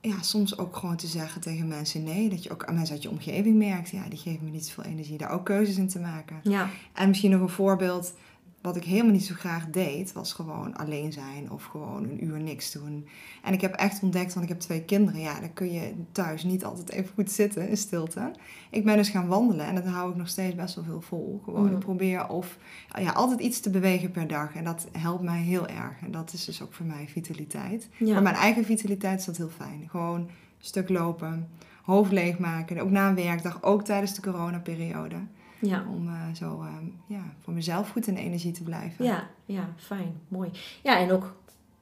ja, 0.00 0.22
soms 0.22 0.58
ook 0.58 0.76
gewoon 0.76 0.96
te 0.96 1.06
zeggen 1.06 1.40
tegen 1.40 1.68
mensen 1.68 2.02
nee. 2.02 2.28
Dat 2.28 2.42
je 2.42 2.50
ook 2.50 2.64
aan 2.64 2.74
mensen 2.74 2.94
uit 2.94 3.02
je 3.02 3.10
omgeving 3.10 3.56
merkt, 3.56 3.90
ja, 3.90 4.08
die 4.08 4.18
geven 4.18 4.44
me 4.44 4.50
niet 4.50 4.66
zoveel 4.66 4.90
energie. 4.90 5.18
Daar 5.18 5.30
ook 5.30 5.44
keuzes 5.44 5.76
in 5.76 5.88
te 5.88 5.98
maken. 5.98 6.40
Ja. 6.42 6.70
En 6.92 7.08
misschien 7.08 7.30
nog 7.30 7.40
een 7.40 7.48
voorbeeld, 7.48 8.14
wat 8.60 8.76
ik 8.76 8.84
helemaal 8.84 9.12
niet 9.12 9.24
zo 9.24 9.34
graag 9.34 9.66
deed, 9.66 10.12
was 10.12 10.32
gewoon 10.32 10.76
alleen 10.76 11.12
zijn 11.12 11.50
of 11.50 11.64
gewoon 11.64 12.02
een 12.04 12.24
uur 12.24 12.40
niks 12.40 12.72
doen. 12.72 13.06
En 13.42 13.52
ik 13.52 13.60
heb 13.60 13.74
echt 13.74 14.02
ontdekt, 14.02 14.32
want 14.34 14.42
ik 14.46 14.52
heb 14.52 14.60
twee 14.60 14.82
kinderen, 14.82 15.20
ja, 15.20 15.40
dan 15.40 15.52
kun 15.52 15.72
je 15.72 15.92
thuis 16.12 16.42
niet 16.44 16.64
altijd 16.64 16.90
even 16.90 17.10
goed 17.14 17.30
zitten 17.30 17.68
in 17.68 17.76
stilte. 17.76 18.30
Ik 18.70 18.84
ben 18.84 18.96
dus 18.96 19.08
gaan 19.08 19.26
wandelen 19.26 19.66
en 19.66 19.74
dat 19.74 19.86
hou 19.86 20.10
ik 20.10 20.16
nog 20.16 20.28
steeds 20.28 20.54
best 20.54 20.74
wel 20.74 20.84
veel 20.84 21.00
vol. 21.00 21.40
Gewoon, 21.44 21.66
Mm. 21.66 21.72
ik 21.72 21.78
probeer 21.78 22.28
of 22.28 22.58
ja, 22.98 23.10
altijd 23.10 23.40
iets 23.40 23.60
te 23.60 23.70
bewegen 23.70 24.10
per 24.10 24.26
dag 24.28 24.54
en 24.54 24.64
dat 24.64 24.86
helpt 24.98 25.22
mij 25.22 25.40
heel 25.40 25.66
erg. 25.66 25.92
En 26.02 26.10
dat 26.10 26.32
is 26.32 26.44
dus 26.44 26.62
ook 26.62 26.72
voor 26.72 26.86
mij 26.86 27.06
vitaliteit. 27.08 27.88
Ja. 27.98 28.12
Voor 28.12 28.22
mijn 28.22 28.34
eigen 28.34 28.64
vitaliteit 28.64 29.18
is 29.18 29.24
dat 29.26 29.36
heel 29.36 29.50
fijn. 29.56 29.88
Gewoon 29.90 30.20
een 30.20 30.28
stuk 30.58 30.88
lopen, 30.88 31.48
hoofd 31.82 32.12
leegmaken, 32.12 32.78
ook 32.80 32.90
na 32.90 33.08
een 33.08 33.14
werkdag, 33.14 33.62
ook 33.62 33.84
tijdens 33.84 34.14
de 34.14 34.22
coronaperiode. 34.22 35.16
Ja. 35.60 35.84
Om 35.94 36.08
eh, 36.08 36.34
zo 36.34 36.60
eh, 36.62 36.74
ja, 37.06 37.22
voor 37.40 37.52
mezelf 37.52 37.90
goed 37.90 38.06
in 38.06 38.14
de 38.14 38.20
energie 38.20 38.52
te 38.52 38.62
blijven. 38.62 39.04
Ja, 39.04 39.28
ja, 39.44 39.68
fijn, 39.76 40.20
mooi. 40.28 40.50
Ja, 40.82 40.98
en 40.98 41.10
ook 41.10 41.36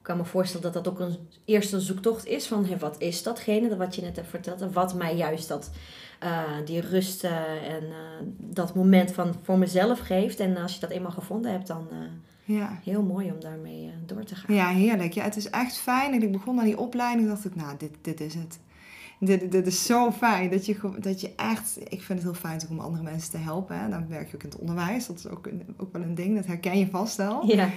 kan 0.07 0.17
me 0.17 0.25
voorstellen 0.25 0.71
dat 0.71 0.83
dat 0.83 0.93
ook 0.93 0.99
een 0.99 1.17
eerste 1.45 1.79
zoektocht 1.79 2.25
is 2.25 2.47
van 2.47 2.65
hey, 2.65 2.77
wat 2.77 2.95
is 3.01 3.23
datgene 3.23 3.77
wat 3.77 3.95
je 3.95 4.01
net 4.01 4.15
hebt 4.15 4.29
verteld 4.29 4.61
en 4.61 4.71
wat 4.71 4.93
mij 4.93 5.15
juist 5.15 5.47
dat, 5.47 5.71
eh, 6.19 6.41
die 6.65 6.81
rust 6.81 7.23
eh, 7.23 7.71
en 7.73 7.83
dat 8.37 8.75
moment 8.75 9.11
van 9.11 9.35
voor 9.43 9.57
mezelf 9.57 9.99
geeft. 9.99 10.39
En 10.39 10.57
als 10.57 10.73
je 10.73 10.79
dat 10.79 10.89
eenmaal 10.89 11.11
gevonden 11.11 11.51
hebt, 11.51 11.67
dan 11.67 11.87
ja. 12.43 12.79
heel 12.83 13.03
mooi 13.03 13.31
om 13.31 13.39
daarmee 13.39 13.91
door 14.05 14.23
te 14.23 14.35
gaan. 14.35 14.55
Ja, 14.55 14.69
heerlijk. 14.69 15.13
Ja, 15.13 15.23
het 15.23 15.35
is 15.35 15.49
echt 15.49 15.77
fijn. 15.77 16.13
En 16.13 16.21
ik 16.21 16.31
begon 16.31 16.59
aan 16.59 16.65
die 16.65 16.79
opleiding 16.79 17.27
dacht 17.27 17.45
ik, 17.45 17.55
nou, 17.55 17.77
dit, 17.77 17.91
dit 18.01 18.21
is 18.21 18.33
het. 18.33 18.59
Dit, 19.19 19.51
dit 19.51 19.67
is 19.67 19.85
zo 19.85 20.11
fijn 20.11 20.49
dat 20.49 20.65
je, 20.65 20.75
dat 20.99 21.21
je 21.21 21.33
echt... 21.35 21.77
Ik 21.79 22.01
vind 22.01 22.07
het 22.07 22.21
heel 22.23 22.33
fijn 22.33 22.61
om 22.69 22.79
andere 22.79 23.03
mensen 23.03 23.31
te 23.31 23.37
helpen. 23.37 23.79
Hè. 23.79 23.89
Dan 23.89 24.07
werk 24.07 24.29
je 24.29 24.35
ook 24.35 24.43
in 24.43 24.49
het 24.49 24.59
onderwijs. 24.59 25.07
Dat 25.07 25.17
is 25.17 25.27
ook, 25.27 25.49
ook 25.77 25.91
wel 25.93 26.01
een 26.01 26.15
ding. 26.15 26.35
Dat 26.35 26.45
herken 26.45 26.79
je 26.79 26.87
vast 26.87 27.15
wel. 27.15 27.45
Ja. 27.45 27.69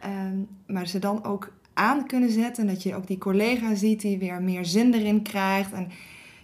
Ehm, 0.00 0.36
maar 0.66 0.86
ze 0.86 0.98
dan 0.98 1.24
ook 1.24 1.52
aan 1.72 2.06
kunnen 2.06 2.30
zetten. 2.30 2.66
Dat 2.66 2.82
je 2.82 2.94
ook 2.94 3.06
die 3.06 3.18
collega 3.18 3.74
ziet 3.74 4.00
die 4.00 4.18
weer 4.18 4.42
meer 4.42 4.64
zin 4.64 4.94
erin 4.94 5.22
krijgt. 5.22 5.72
En 5.72 5.88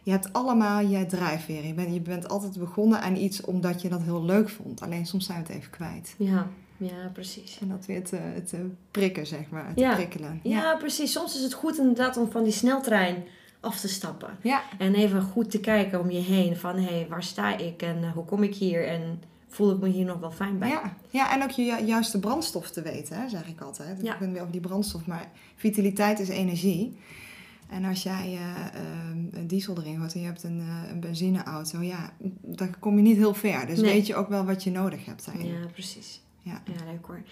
je 0.02 0.10
hebt 0.10 0.32
allemaal 0.32 0.80
je 0.80 1.06
drijfveer. 1.06 1.66
Je 1.66 1.74
bent, 1.74 1.94
je 1.94 2.00
bent 2.00 2.28
altijd 2.28 2.58
begonnen 2.58 3.00
aan 3.02 3.16
iets 3.16 3.40
omdat 3.40 3.82
je 3.82 3.88
dat 3.88 4.02
heel 4.02 4.24
leuk 4.24 4.48
vond. 4.48 4.80
Alleen 4.82 5.06
soms 5.06 5.26
zijn 5.26 5.42
we 5.42 5.46
het 5.46 5.56
even 5.56 5.70
kwijt. 5.70 6.14
Ja, 6.18 6.46
ja 6.76 7.10
precies. 7.12 7.58
En 7.60 7.68
dat 7.68 7.86
weer 7.86 8.04
te, 8.04 8.18
te 8.46 8.66
prikken, 8.90 9.26
zeg 9.26 9.50
maar. 9.50 9.74
Te 9.74 9.80
Ja. 9.80 9.94
prikkelen. 9.94 10.40
Ja, 10.42 10.76
precies. 10.76 11.12
Soms 11.12 11.36
is 11.36 11.42
het 11.42 11.52
goed 11.52 11.78
inderdaad 11.78 12.16
om 12.16 12.30
van 12.30 12.44
die 12.44 12.52
sneltrein 12.52 13.16
af 13.60 13.80
te 13.80 13.88
stappen. 13.88 14.36
Ja. 14.42 14.62
En 14.78 14.94
even 14.94 15.22
goed 15.22 15.50
te 15.50 15.60
kijken 15.60 16.00
om 16.00 16.10
je 16.10 16.20
heen 16.20 16.56
van 16.56 16.76
hé, 16.76 16.82
hey, 16.94 17.06
waar 17.08 17.22
sta 17.22 17.56
ik 17.56 17.82
en 17.82 18.04
eh, 18.04 18.12
hoe 18.12 18.24
kom 18.24 18.42
ik 18.42 18.54
hier 18.54 18.86
en 18.88 19.22
voel 19.48 19.72
ik 19.72 19.80
me 19.80 19.88
hier 19.88 20.04
nog 20.04 20.18
wel 20.18 20.30
fijn 20.30 20.58
bij? 20.58 20.68
Ja. 20.68 20.96
ja, 21.10 21.34
en 21.34 21.42
ook 21.42 21.50
je 21.50 21.62
ju- 21.62 21.84
juiste 21.86 22.18
brandstof 22.18 22.70
te 22.70 22.82
weten, 22.82 23.20
hè, 23.20 23.28
zeg 23.28 23.46
ik 23.48 23.60
altijd. 23.60 23.98
Ja. 24.02 24.12
Ik 24.12 24.18
ben 24.18 24.30
weer 24.32 24.40
over 24.40 24.52
die 24.52 24.60
brandstof, 24.60 25.06
maar 25.06 25.30
vitaliteit 25.56 26.18
is 26.20 26.28
energie. 26.28 26.96
En 27.68 27.84
als 27.84 28.02
jij 28.02 28.38
een 29.32 29.46
diesel 29.46 29.76
erin 29.78 29.98
gooit 29.98 30.14
en 30.14 30.20
je 30.20 30.26
hebt 30.26 30.42
een, 30.42 30.62
een 30.90 31.00
benzineauto, 31.00 31.82
ja, 31.82 32.10
dan 32.42 32.74
kom 32.78 32.96
je 32.96 33.02
niet 33.02 33.16
heel 33.16 33.34
ver. 33.34 33.66
Dus 33.66 33.80
Nee. 33.80 33.92
weet 33.92 34.06
je 34.06 34.14
ook 34.14 34.28
wel 34.28 34.44
wat 34.44 34.64
je 34.64 34.70
nodig 34.70 35.04
hebt 35.04 35.24
daarin. 35.26 35.46
Ja, 35.46 35.66
precies. 35.72 36.20
Ja. 36.42 36.62
Ja, 36.64 36.84
leuk 36.90 37.06
hoor. 37.06 37.22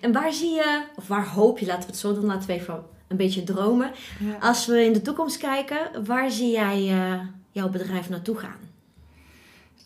En 0.00 0.12
waar 0.12 0.32
zie 0.32 0.50
je, 0.50 0.84
of 0.96 1.06
waar 1.06 1.28
hoop 1.28 1.58
je, 1.58 1.66
laten 1.66 1.82
we 1.82 1.86
het 1.86 1.96
zo 1.96 2.14
doen, 2.14 2.24
laten 2.24 2.48
we 2.48 2.54
even 2.54 2.84
een 3.08 3.16
beetje 3.16 3.44
dromen. 3.44 3.90
Ja. 4.20 4.36
Als 4.40 4.66
we 4.66 4.84
in 4.84 4.92
de 4.92 5.02
toekomst 5.02 5.36
kijken, 5.36 6.04
waar 6.04 6.30
zie 6.30 6.50
jij 6.50 6.88
eh, 6.88 7.20
jouw 7.50 7.68
bedrijf 7.68 8.08
naartoe 8.08 8.36
gaan? 8.36 8.64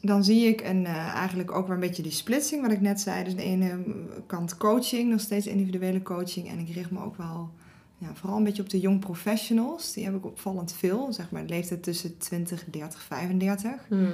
Dan 0.02 0.24
zie 0.24 0.46
ik 0.46 0.60
een, 0.60 0.86
eh, 0.86 1.14
eigenlijk 1.14 1.52
ook 1.52 1.66
weer 1.66 1.74
een 1.74 1.80
beetje 1.80 2.02
die 2.02 2.12
splitsing, 2.12 2.62
wat 2.62 2.72
ik 2.72 2.80
net 2.80 3.00
zei. 3.00 3.24
Dus 3.24 3.32
aan 3.32 3.38
de 3.38 3.44
ene 3.44 3.84
kant 4.26 4.56
coaching, 4.56 5.10
nog 5.10 5.20
steeds 5.20 5.46
individuele 5.46 6.02
coaching. 6.02 6.48
En 6.48 6.58
ik 6.58 6.74
richt 6.74 6.90
me 6.90 7.04
ook 7.04 7.16
wel 7.16 7.50
ja, 8.00 8.14
vooral 8.14 8.36
een 8.38 8.44
beetje 8.44 8.62
op 8.62 8.68
de 8.70 8.80
young 8.80 9.00
professionals. 9.00 9.92
Die 9.92 10.04
heb 10.04 10.14
ik 10.14 10.24
opvallend 10.26 10.72
veel, 10.72 11.12
zeg 11.12 11.30
maar 11.30 11.42
de 11.46 11.48
leeftijd 11.54 11.82
tussen 11.82 12.18
20, 12.18 12.64
30, 12.70 13.02
35. 13.02 13.70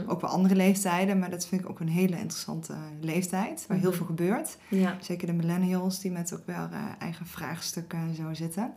Ook 0.07 0.21
wel 0.21 0.31
andere 0.31 0.55
leeftijden, 0.55 1.19
maar 1.19 1.31
dat 1.31 1.47
vind 1.47 1.61
ik 1.61 1.69
ook 1.69 1.81
een 1.81 1.89
hele 1.89 2.19
interessante 2.19 2.75
leeftijd. 3.01 3.65
Waar 3.69 3.79
heel 3.79 3.89
Mhm. 3.89 3.97
veel 3.97 4.07
gebeurt. 4.07 4.57
Ja. 4.69 4.97
Zeker 5.01 5.27
de 5.27 5.33
millennials 5.33 6.01
die 6.01 6.11
met 6.11 6.35
ook 6.35 6.47
wel 6.47 6.69
eh, 6.73 6.85
eigen 6.99 7.27
vraagstukken 7.27 7.99
en 7.99 8.15
zo 8.15 8.35
zitten. 8.35 8.73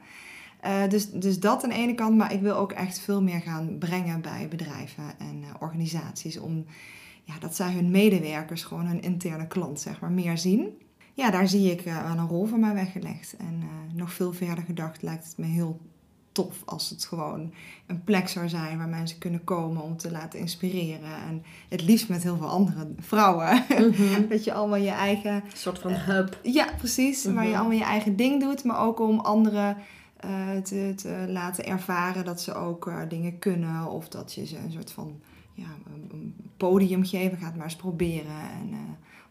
Eh, 0.62 0.88
dus, 0.90 1.12
dus 1.12 1.40
dat 1.40 1.64
aan 1.64 1.70
de 1.70 1.76
ene 1.76 1.96
kant, 1.96 2.18
maar 2.18 2.34
ik 2.34 2.42
wil 2.42 2.56
ook 2.56 2.72
echt 2.72 3.00
veel 3.00 3.22
meer 3.22 3.40
gaan 3.42 3.78
brengen 3.78 4.22
bij 4.22 4.48
bedrijven 4.50 5.04
en 5.18 5.44
eh, 5.44 5.50
organisaties. 5.60 6.38
Om 6.40 6.66
ja, 7.24 7.34
dat 7.40 7.56
zij 7.56 7.74
hun 7.74 7.92
medewerkers, 7.92 8.64
gewoon 8.64 8.86
hun 8.86 9.02
interne 9.02 9.48
klant, 9.48 9.80
zeg 9.80 10.00
maar, 10.00 10.12
meer 10.12 10.38
zien. 10.38 10.68
Ja, 11.14 11.32
daar 11.32 11.48
zie 11.48 11.72
ik 11.72 11.82
eh, 11.82 12.04
wel 12.04 12.18
een 12.18 12.28
rol 12.28 12.46
voor 12.46 12.60
mij 12.60 12.74
weggelegd. 12.74 13.36
En 13.38 13.60
eh, 13.62 13.96
nog 13.96 14.14
veel 14.14 14.34
verder 14.34 14.64
gedacht 14.64 15.02
lijkt 15.02 15.26
het 15.26 15.38
me 15.38 15.46
heel 15.46 15.80
tof 16.32 16.62
als 16.66 16.90
het 16.90 17.06
gewoon 17.06 17.54
een 17.88 18.04
plek 18.04 18.28
zou 18.30 18.50
zijn 18.50 18.78
waar 18.78 18.88
mensen 18.88 19.18
kunnen 19.18 19.44
komen 19.44 19.82
om 19.82 19.98
te 19.98 20.12
laten 20.12 20.40
inspireren. 20.40 21.16
En 21.28 21.44
het 21.70 21.82
liefst 21.82 22.10
met 22.10 22.24
heel 22.24 22.38
veel 22.38 22.48
andere 22.50 22.88
vrouwen. 23.00 23.64
Mhm. 23.70 24.28
dat 24.30 24.44
je 24.44 24.54
allemaal 24.54 24.80
je 24.80 24.90
eigen 24.90 25.34
Een 25.34 25.42
soort 25.54 25.80
van 25.80 25.92
hub. 25.92 26.40
ja, 26.44 26.68
precies. 26.78 27.26
Waar 27.26 27.44
je 27.44 27.50
Mhm. 27.50 27.60
allemaal 27.60 27.78
je 27.78 27.84
eigen 27.84 28.16
ding 28.16 28.42
doet, 28.42 28.64
maar 28.64 28.80
ook 28.80 29.00
om 29.00 29.20
anderen 29.20 29.78
eh, 30.18 30.58
te, 30.64 30.94
te 30.96 31.26
laten 31.28 31.66
ervaren 31.66 32.26
dat 32.26 32.42
ze 32.42 32.54
ook 32.54 32.88
eh, 32.88 32.98
dingen 33.10 33.40
kunnen. 33.40 33.86
Of 33.92 34.08
dat 34.10 34.34
je 34.34 34.46
ze 34.46 34.58
een 34.58 34.72
soort 34.72 34.92
van 34.92 35.20
ja, 35.54 35.68
een, 36.12 36.36
podium 36.58 37.06
geven, 37.06 37.38
gaat 37.38 37.56
maar 37.56 37.64
eens 37.66 37.76
proberen. 37.76 38.42
En 38.62 38.70
eh, 38.72 38.78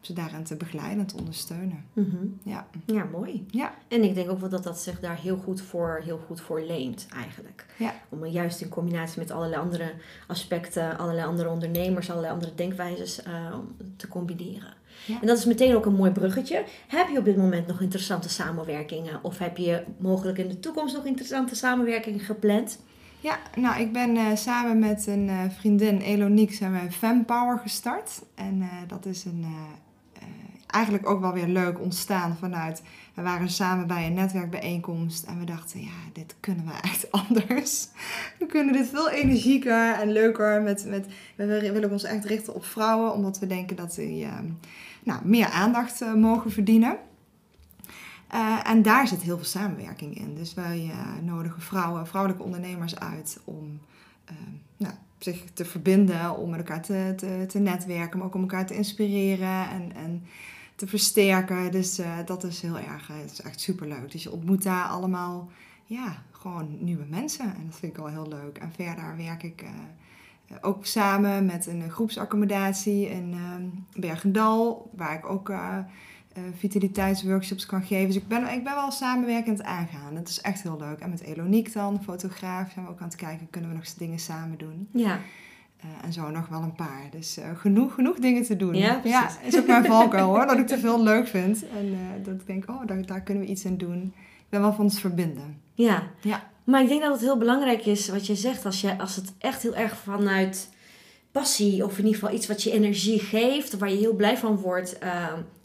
ze 0.01 0.13
daarin 0.13 0.45
te 0.45 0.57
begeleiden 0.57 0.99
en 0.99 1.07
te 1.07 1.17
ondersteunen. 1.17 1.85
Mhm. 1.93 2.17
Ja, 2.43 2.67
Ja, 2.85 3.05
mooi. 3.05 3.47
ja, 3.51 3.75
En 3.89 4.03
ik 4.03 4.15
denk 4.15 4.31
ook 4.31 4.41
wel 4.41 4.49
dat 4.49 4.63
dat 4.65 4.79
zich 4.81 5.01
daar 5.01 5.17
heel 5.21 5.37
goed 5.37 5.61
voor, 5.61 6.01
heel 6.05 6.21
goed 6.27 6.41
voor 6.41 6.61
leent 6.61 7.07
eigenlijk. 7.17 7.67
Ja. 7.77 7.95
Om 8.09 8.27
juist 8.27 8.61
in 8.61 8.69
combinatie 8.69 9.19
met 9.19 9.31
allerlei 9.31 9.63
andere 9.63 9.93
aspecten, 10.27 10.99
allerlei 10.99 11.27
andere 11.27 11.49
ondernemers, 11.49 12.11
allerlei 12.11 12.33
andere 12.33 12.55
denkwijzes 12.55 13.23
eh, 13.23 13.55
te 13.97 14.09
combineren. 14.09 14.75
Ja. 15.07 15.21
En 15.21 15.27
dat 15.27 15.39
is 15.39 15.45
meteen 15.45 15.75
ook 15.77 15.87
een 15.87 15.95
mooi 15.95 16.11
bruggetje. 16.11 16.65
Heb 16.89 17.09
je 17.09 17.19
op 17.19 17.25
dit 17.25 17.37
moment 17.37 17.67
nog 17.67 17.81
interessante 17.81 18.29
samenwerkingen? 18.29 19.25
Of 19.25 19.39
heb 19.39 19.57
je 19.57 19.85
mogelijk 19.99 20.39
in 20.39 20.49
de 20.49 20.61
toekomst 20.61 20.95
nog 20.95 21.05
interessante 21.05 21.55
samenwerkingen 21.55 22.21
gepland? 22.21 22.79
Ja, 23.21 23.39
nou, 23.57 23.81
ik 23.81 23.93
ben 23.93 24.17
eh, 24.17 24.37
samen 24.37 24.79
met 24.79 25.07
een 25.07 25.29
eh, 25.29 25.45
vriendin, 25.51 26.01
Eloniek, 26.01 26.55
zijn 26.55 26.73
wij 26.73 26.91
Fempower 26.93 27.59
gestart. 27.59 28.23
En 28.35 28.69
dat 28.87 29.07
is 29.07 29.25
een, 29.25 29.45
eigenlijk 30.71 31.09
ook 31.09 31.21
wel 31.21 31.33
weer 31.33 31.47
leuk 31.47 31.81
ontstaan 31.81 32.37
vanuit... 32.37 32.83
We 33.15 33.23
waren 33.25 33.51
samen 33.51 33.87
bij 33.87 34.07
een 34.07 34.15
netwerkbijeenkomst 34.15 35.25
en 35.25 35.39
we 35.39 35.45
dachten, 35.45 35.81
ja, 35.81 36.11
dit 36.13 36.35
kunnen 36.41 36.65
we 36.65 36.73
echt 36.83 37.13
anders. 37.27 37.89
We 38.39 38.47
kunnen 38.47 38.73
dit 38.73 38.89
veel 38.89 39.11
energieker 39.11 39.95
en 39.95 40.13
leuker. 40.13 40.63
Met, 40.63 40.85
met, 40.87 41.07
we 41.37 41.73
willen 41.73 41.91
ons 41.91 42.05
echt 42.05 42.25
richten 42.25 42.55
op 42.55 42.65
vrouwen, 42.65 43.13
omdat 43.13 43.39
we 43.39 43.47
denken 43.47 43.77
dat 43.77 43.95
die 43.95 44.25
eh, 44.25 44.33
nou, 45.03 45.21
meer 45.25 45.49
aandacht 45.49 46.01
eh, 46.01 46.15
mogen 46.15 46.51
verdienen. 46.51 46.99
Eh, 48.29 48.59
en 48.65 48.83
daar 48.83 49.09
zit 49.09 49.23
heel 49.23 49.37
veel 49.37 49.47
samenwerking 49.47 50.19
in. 50.19 50.35
Dus 50.35 50.55
wij 50.55 50.91
eh, 50.91 51.23
nodigen 51.23 51.63
vrouwen, 51.63 52.07
vrouwelijke 52.07 52.45
ondernemers 52.45 52.99
uit 52.99 53.41
om 53.45 53.81
eh, 54.25 54.35
nou, 54.77 54.95
zich 55.19 55.45
te 55.53 55.65
verbinden, 55.65 56.37
om 56.37 56.51
met 56.51 56.59
elkaar 56.59 56.83
te, 56.83 57.13
te, 57.17 57.45
te 57.49 57.59
netwerken, 57.59 58.19
maar 58.19 58.27
ook 58.27 58.35
om 58.35 58.41
elkaar 58.41 58.67
te 58.67 58.75
inspireren 58.75 59.71
en, 59.71 59.93
en 59.95 60.27
te 60.79 60.87
versterken. 60.87 61.71
Dus 61.71 61.99
eh, 61.99 62.13
dat 62.27 62.45
is 62.45 62.61
heel 62.63 62.79
erg, 62.79 63.11
eh, 63.11 63.17
het 63.21 63.33
is 63.33 63.41
echt 63.41 63.61
superleuk. 63.61 64.11
Dus 64.13 64.23
je 64.23 64.33
ontmoet 64.33 64.63
daar 64.63 64.85
allemaal, 64.85 65.49
ja, 65.85 66.23
gewoon 66.31 66.77
nieuwe 66.81 67.05
mensen. 67.09 67.45
En 67.45 67.65
dat 67.67 67.79
vind 67.79 67.93
ik 67.93 67.99
wel 67.99 68.09
heel 68.09 68.29
leuk. 68.29 68.59
En 68.59 68.73
verder 68.73 69.17
werk 69.17 69.43
ik 69.43 69.63
eh, 69.63 70.57
ook 70.61 70.87
samen 70.87 71.47
met 71.47 71.67
een 71.67 71.91
groepsaccommodatie 71.91 73.09
in 73.11 73.33
eh, 73.33 74.01
Bergendal, 74.01 74.91
waar 74.97 75.15
ik 75.15 75.27
ook... 75.27 75.49
eh, 75.49 75.79
eh, 76.33 76.45
vitaliteitsworkshops 76.59 77.67
kan 77.67 77.83
geven. 77.83 78.07
Dus 78.07 78.17
ik 78.17 78.29
ben, 78.29 78.53
ik 78.53 78.65
ben 78.65 78.75
wel 78.75 78.91
samenwerkend 78.91 79.63
aangaan. 79.63 80.15
Dat 80.15 80.29
is 80.29 80.41
echt 80.41 80.63
heel 80.63 80.77
leuk. 80.79 80.99
En 80.99 81.11
met 81.11 81.21
Eloniek 81.21 81.73
dan, 81.73 82.03
fotograaf, 82.03 82.71
zijn 82.71 82.85
we 82.85 82.91
ook 82.91 83.01
aan 83.01 83.07
het 83.09 83.17
kijken, 83.17 83.51
kunnen 83.51 83.71
we 83.71 83.77
nog 83.77 83.85
dingen 83.95 84.19
samen 84.19 84.59
doen. 84.59 84.89
Ja, 84.93 85.19
Eh, 85.81 85.89
en 86.03 86.13
zo 86.13 86.31
nog 86.31 86.49
wel 86.49 86.63
een 86.63 86.75
paar. 86.75 87.03
Dus 87.11 87.37
eh, 87.37 87.45
genoeg, 87.57 87.95
genoeg 87.95 88.17
dingen 88.19 88.43
te 88.43 88.57
doen. 88.57 88.75
Ja, 88.75 88.95
precies. 88.95 89.37
is 89.43 89.59
ook 89.59 89.67
mijn 89.67 89.85
valkuil 89.85 90.27
hoor, 90.27 90.47
dat 90.47 90.59
ik 90.59 90.67
te 90.67 90.79
veel 90.79 91.03
leuk 91.11 91.27
vind. 91.27 91.69
En 91.69 91.93
eh, 91.93 92.25
dat 92.25 92.35
ik 92.35 92.47
denk, 92.47 92.71
oh, 92.71 92.87
daar, 92.87 93.07
daar 93.07 93.21
kunnen 93.21 93.45
we 93.45 93.51
iets 93.51 93.67
aan 93.67 93.77
doen. 93.77 94.03
Ik 94.17 94.49
ben 94.49 94.61
wel 94.61 94.73
van 94.73 94.85
het 94.85 94.99
verbinden. 94.99 95.61
ja. 95.75 96.03
Ja. 96.21 96.51
Maar 96.65 96.83
ik 96.83 96.89
denk 96.89 97.03
dat 97.03 97.13
het 97.13 97.21
heel 97.21 97.39
belangrijk 97.39 97.87
is 97.87 98.09
wat 98.09 98.27
je 98.27 98.35
zegt. 98.35 98.65
Als, 98.67 98.81
je, 98.81 98.99
als 98.99 99.17
het 99.17 99.33
echt 99.39 99.63
heel 99.63 99.75
erg 99.75 99.97
vanuit 99.97 100.71
passie, 101.33 101.85
of 101.85 101.99
in 101.99 102.05
ieder 102.05 102.21
geval 102.21 102.35
iets 102.35 102.47
wat 102.47 102.63
je 102.63 102.73
energie 102.73 103.19
geeft, 103.19 103.79
waar 103.79 103.91
je 103.91 103.97
heel 103.97 104.15
blij 104.15 104.37
van 104.39 104.57
wordt. 104.57 104.99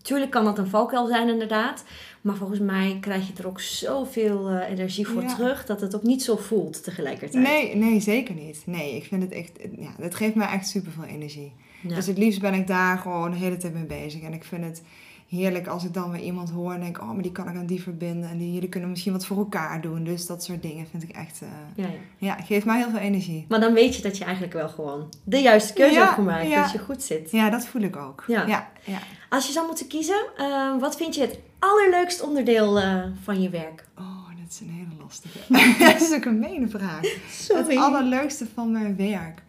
Tuurlijk 0.04 0.32
kan 0.32 0.46
dat 0.46 0.58
een 0.58 0.68
valkuil 0.68 1.08
zijn, 1.08 1.30
inderdaad. 1.30 1.84
Maar 2.22 2.36
volgens 2.36 2.60
mij 2.60 2.98
krijg 3.02 3.28
je 3.28 3.34
er 3.38 3.48
ook 3.48 3.60
zoveel 3.60 4.52
uh, 4.52 4.70
energie 4.70 5.08
voor 5.08 5.22
Ja. 5.22 5.36
terug 5.36 5.66
dat 5.66 5.82
het 5.82 5.96
ook 5.96 6.04
niet 6.04 6.24
zo 6.24 6.36
voelt 6.36 6.84
tegelijkertijd. 6.84 7.44
Nee, 7.44 7.76
nee, 7.76 8.00
zeker 8.00 8.36
niet. 8.36 8.62
Nee, 8.66 8.96
ik 8.96 9.04
vind 9.04 9.22
het 9.24 9.32
echt, 9.32 9.52
ja, 9.78 9.90
het 10.00 10.16
geeft 10.16 10.36
mij 10.36 10.48
echt 10.48 10.68
super 10.68 10.92
veel 10.92 11.04
energie. 11.04 11.54
Ja. 11.82 11.96
Dus 11.96 12.08
het 12.08 12.18
liefst 12.18 12.42
ben 12.42 12.54
ik 12.54 12.68
daar 12.68 12.98
gewoon 12.98 13.32
de 13.32 13.38
hele 13.38 13.58
tijd 13.58 13.74
mee 13.74 13.86
bezig. 13.86 14.22
En 14.22 14.34
ik 14.34 14.44
vind 14.44 14.64
het 14.64 14.82
heerlijk 15.34 15.68
als 15.68 15.84
ik 15.84 15.94
dan 15.94 16.12
weer 16.12 16.22
iemand 16.22 16.50
hoor 16.50 16.74
en 16.74 16.80
denk, 16.80 17.02
oh, 17.02 17.12
maar 17.12 17.22
die 17.22 17.32
kan 17.32 17.50
ik 17.50 17.56
aan 17.56 17.66
die 17.66 17.82
verbinden. 17.82 18.30
En 18.30 18.38
die, 18.38 18.54
jullie 18.54 18.70
kunnen 18.70 18.90
misschien 18.90 19.12
wat 19.14 19.26
voor 19.26 19.38
elkaar 19.38 19.82
doen. 19.82 20.04
Dus 20.04 20.26
dat 20.26 20.44
soort 20.44 20.62
dingen 20.62 20.88
vind 20.92 21.04
ik 21.04 21.10
echt, 21.10 21.42
eh, 21.42 21.48
Ja, 21.76 21.92
ja. 21.92 21.98
ja, 22.18 22.44
geeft 22.44 22.66
mij 22.66 22.78
heel 22.78 22.90
veel 22.90 23.00
energie. 23.00 23.46
Maar 23.50 23.60
dan 23.60 23.74
weet 23.74 23.96
je 23.96 24.02
dat 24.02 24.18
je 24.18 24.24
eigenlijk 24.24 24.54
wel 24.54 24.70
gewoon 24.70 25.14
de 25.24 25.38
juiste 25.38 25.74
keuze 25.74 26.00
hebt 26.00 26.12
gemaakt. 26.12 26.48
ja. 26.48 26.62
Dat 26.62 26.72
je 26.72 26.80
goed 26.80 27.04
zit. 27.04 27.32
Ja, 27.32 27.50
dat 27.50 27.66
voel 27.66 27.82
ik 27.82 27.96
ook. 27.96 28.24
Ja. 28.28 28.72
Als 29.30 29.48
je 29.48 29.52
zou 29.52 29.66
moeten 29.66 29.88
kiezen, 29.88 30.26
uh, 30.38 30.80
wat 30.80 30.96
vind 30.96 31.16
je 31.16 31.22
het 31.22 31.40
allerleukst 31.60 32.22
onderdeel 32.22 32.82
uh, 32.82 33.04
van 33.24 33.42
je 33.42 33.50
werk? 33.50 33.86
Oh, 33.98 34.28
dat 34.42 34.52
is 34.52 34.60
een 34.60 34.70
hele 34.70 35.02
lastige. 35.02 35.40
dat 35.92 36.02
is 36.02 36.14
ook 36.14 36.26
een 36.26 36.40
mene 36.40 36.68
vraag. 36.68 37.02
Sorry. 37.30 37.76
Het 37.76 37.78
allerleukste 37.78 38.46
van 38.54 38.72
mijn 38.72 38.96
werk. 38.96 39.44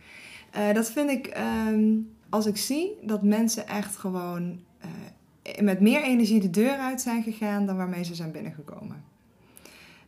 Uh, 0.57 0.75
dat 0.75 0.91
vind 0.91 1.11
ik 1.11 1.37
um, 1.69 2.17
als 2.31 2.47
ik 2.47 2.57
zie 2.57 2.99
dat 3.03 3.23
mensen 3.23 3.69
echt 3.69 3.97
gewoon 3.97 4.59
met 5.61 5.81
meer 5.81 6.03
energie 6.03 6.41
de 6.41 6.51
deur 6.51 6.77
uit 6.79 7.01
zijn 7.01 7.23
gegaan 7.23 7.67
dan 7.67 7.77
waarmee 7.77 8.05
ze 8.05 8.15
zijn 8.15 8.31
binnengekomen. 8.33 9.05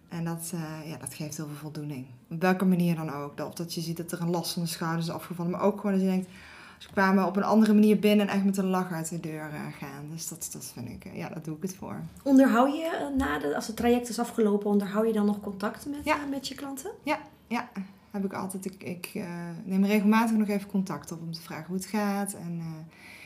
En 0.08 0.24
dat, 0.24 0.50
eh, 0.54 0.90
ja, 0.90 0.96
dat 0.96 1.14
geeft 1.14 1.36
heel 1.36 1.46
veel 1.46 1.56
voldoening. 1.56 2.06
Op 2.30 2.40
welke 2.40 2.64
manier 2.64 2.94
dan 2.94 3.12
ook. 3.12 3.40
Of 3.40 3.54
dat 3.54 3.74
je 3.74 3.80
ziet 3.80 3.96
dat 3.96 4.12
er 4.12 4.20
een 4.20 4.30
last 4.30 4.52
van 4.52 4.62
de 4.62 4.68
schouders 4.68 5.06
is 5.06 5.12
afgevallen. 5.12 5.50
Maar 5.50 5.60
ook 5.60 5.76
gewoon 5.80 5.92
dat 5.92 6.00
je 6.00 6.08
denkt, 6.10 6.28
ze 6.78 6.88
kwamen 6.90 7.26
op 7.26 7.36
een 7.36 7.42
andere 7.42 7.74
manier 7.74 7.98
binnen 7.98 8.28
en 8.28 8.34
echt 8.34 8.44
met 8.44 8.56
een 8.56 8.66
lach 8.66 8.92
uit 8.92 9.08
de 9.08 9.20
deur 9.20 9.50
eh, 9.50 9.60
gaan. 9.78 10.08
Dus 10.10 10.28
dat, 10.28 10.48
dat 10.52 10.64
vind 10.74 10.88
ik, 10.88 11.04
eh, 11.04 11.16
ja, 11.16 11.28
daar 11.28 11.42
doe 11.42 11.56
ik 11.56 11.62
het 11.62 11.74
voor. 11.74 12.00
Onderhoud 12.22 12.72
je, 12.76 13.12
na 13.16 13.38
de, 13.38 13.54
als 13.54 13.66
het 13.66 13.76
traject 13.76 14.08
is 14.08 14.18
afgelopen, 14.18 14.70
onderhoud 14.70 15.06
je 15.06 15.12
dan 15.12 15.26
nog 15.26 15.40
contact 15.40 15.86
met, 15.86 15.98
Ja. 16.04 16.16
met 16.30 16.48
je 16.48 16.54
klanten? 16.54 16.90
Ja, 17.02 17.68
heb 18.10 18.24
ik 18.24 18.32
altijd. 18.32 18.64
Ik, 18.64 18.82
ik 18.82 19.10
neem 19.64 19.84
regelmatig 19.84 20.36
nog 20.36 20.48
even 20.48 20.68
contact 20.70 21.12
op 21.12 21.20
om 21.20 21.32
te 21.32 21.40
vragen 21.40 21.66
hoe 21.66 21.76
het 21.76 21.86
gaat. 21.86 22.32
En 22.34 22.62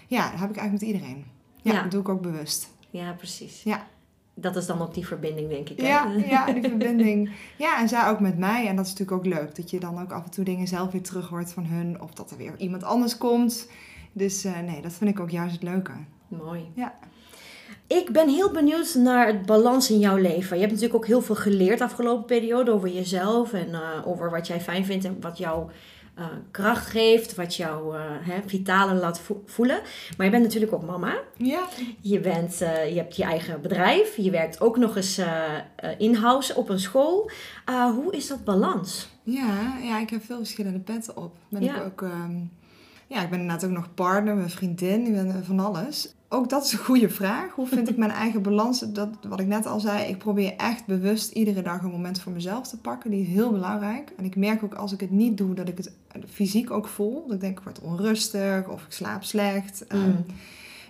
ja, 0.07 0.31
dat 0.31 0.41
heb 0.41 0.51
ik 0.51 0.57
eigenlijk 0.57 0.73
met 0.73 0.83
iedereen. 0.83 1.25
Ja, 1.63 1.73
Ja. 1.73 1.83
dat 1.83 1.91
doe 1.91 2.01
ik 2.01 2.09
ook 2.09 2.21
bewust. 2.23 2.71
Ja, 2.91 3.13
precies. 3.13 3.63
Ja. 3.63 3.87
Dat 4.35 4.57
is 4.57 4.67
dan 4.67 4.81
ook 4.83 4.95
die 4.95 5.07
verbinding, 5.07 5.49
denk 5.49 5.69
ik. 5.69 5.81
hè? 5.81 5.87
Ja, 5.87 6.13
ja, 6.29 6.53
die 6.53 6.63
verbinding. 6.69 7.31
Ja, 7.59 7.81
en 7.81 7.89
zij 7.89 8.09
ook 8.09 8.21
met 8.21 8.39
mij. 8.39 8.67
En 8.67 8.77
dat 8.77 8.85
is 8.87 8.91
natuurlijk 8.91 9.19
ook 9.19 9.35
leuk. 9.35 9.57
Dat 9.57 9.71
je 9.71 9.81
dan 9.81 10.01
ook 10.03 10.13
af 10.13 10.25
en 10.25 10.31
toe 10.31 10.45
dingen 10.45 10.67
zelf 10.69 10.93
weer 10.93 11.03
terug 11.03 11.29
hoort 11.29 11.53
van 11.53 11.65
hun. 11.67 12.01
Of 12.01 12.11
dat 12.15 12.31
er 12.31 12.37
weer 12.37 12.55
iemand 12.59 12.85
anders 12.85 13.19
komt. 13.19 13.69
Dus 14.13 14.45
eh, 14.45 14.59
nee, 14.61 14.83
dat 14.83 14.93
vind 14.93 15.11
ik 15.11 15.21
ook 15.21 15.31
juist 15.31 15.53
het 15.55 15.63
leuke. 15.63 15.93
Mooi. 16.29 16.71
Ja. 16.75 16.95
Ik 17.87 18.11
ben 18.13 18.29
heel 18.29 18.51
benieuwd 18.51 18.95
naar 18.95 19.27
het 19.27 19.47
balans 19.47 19.91
in 19.91 19.99
jouw 19.99 20.17
leven. 20.17 20.55
Je 20.57 20.61
hebt 20.63 20.73
natuurlijk 20.73 20.95
ook 21.03 21.07
heel 21.07 21.23
veel 21.23 21.35
geleerd 21.35 21.79
de 21.79 21.85
afgelopen 21.85 22.25
periode 22.25 22.71
over 22.71 22.89
jezelf 22.89 23.53
en 23.53 23.75
eh, 23.75 23.81
over 24.07 24.31
wat 24.31 24.47
jij 24.47 24.61
fijn 24.61 24.85
vindt 24.85 25.05
en 25.05 25.17
wat 25.21 25.39
jou 25.39 25.71
eh, 26.15 26.25
kracht 26.51 26.87
geeft, 26.87 27.35
wat 27.35 27.57
jou 27.57 27.97
eh 27.97 28.03
hè, 28.21 28.41
vitale 28.47 28.95
laat 28.95 29.21
vo- 29.21 29.43
voelen. 29.47 29.81
Maar 30.17 30.27
je 30.27 30.33
bent 30.33 30.45
natuurlijk 30.45 30.73
ook 30.73 30.87
mama. 30.87 31.15
Ja. 31.37 31.69
Je, 32.01 32.21
bent, 32.21 32.61
eh, 32.61 32.89
je 32.89 32.97
hebt 32.97 33.17
je 33.17 33.23
eigen 33.25 33.61
bedrijf. 33.61 34.17
Je 34.17 34.31
werkt 34.31 34.61
ook 34.61 34.77
nog 34.77 34.97
eens 34.97 35.21
in-house 35.99 36.55
op 36.55 36.69
een 36.69 36.81
school. 36.81 37.31
Hoe 37.95 38.13
is 38.13 38.27
dat 38.27 38.45
balans? 38.45 39.09
Ja, 39.23 39.79
ja, 39.83 39.99
ik 40.01 40.11
heb 40.11 40.25
veel 40.25 40.37
verschillende 40.37 40.79
petten 40.81 41.17
op. 41.17 41.37
Ben 41.49 41.63
Ja. 41.63 41.75
ik 41.77 41.83
ook, 41.83 42.03
ehm, 42.03 42.37
ja, 43.07 43.23
ik 43.23 43.31
ben 43.31 43.41
inderdaad 43.41 43.65
ook 43.65 43.71
nog 43.77 43.95
partner, 43.95 44.37
mijn 44.37 44.51
vriendin, 44.51 45.07
ik 45.07 45.13
ben 45.13 45.45
van 45.45 45.61
alles. 45.61 46.15
Ook 46.33 46.49
dat 46.49 46.65
is 46.65 46.73
een 46.73 46.79
goede 46.79 47.09
vraag. 47.09 47.53
Hoe 47.55 47.67
vind 47.67 47.89
ik 47.89 47.97
mijn 47.97 48.11
eigen 48.11 48.43
balans? 48.43 48.81
Dat, 48.81 49.09
wat 49.29 49.41
ik 49.41 49.47
net 49.47 49.67
al 49.67 49.81
zei, 49.81 50.09
ik 50.09 50.19
probeer 50.19 50.57
echt 50.57 50.87
bewust 50.87 51.31
iedere 51.31 51.63
dag 51.63 51.83
een 51.83 51.91
moment 51.91 52.21
voor 52.21 52.33
mezelf 52.33 52.69
te 52.69 52.79
pakken. 52.79 53.11
Die 53.11 53.21
is 53.23 53.29
heel 53.29 53.51
belangrijk. 53.53 54.13
En 54.17 54.25
ik 54.25 54.37
merk 54.37 54.63
ook 54.63 54.75
als 54.75 54.93
ik 54.93 55.01
het 55.01 55.11
niet 55.11 55.37
doe, 55.39 55.55
dat 55.55 55.69
ik 55.69 55.77
het 55.77 55.91
fysiek 56.31 56.71
ook 56.71 56.89
voel. 56.89 57.25
Dat 57.27 57.35
ik 57.35 57.41
denk, 57.41 57.59
ik 57.59 57.65
word 57.65 57.81
onrustig 57.81 58.69
of 58.69 58.85
ik 58.85 58.93
slaap 58.93 59.23
slecht. 59.23 59.87
Ehm, 59.87 60.01
Mm. 60.01 60.25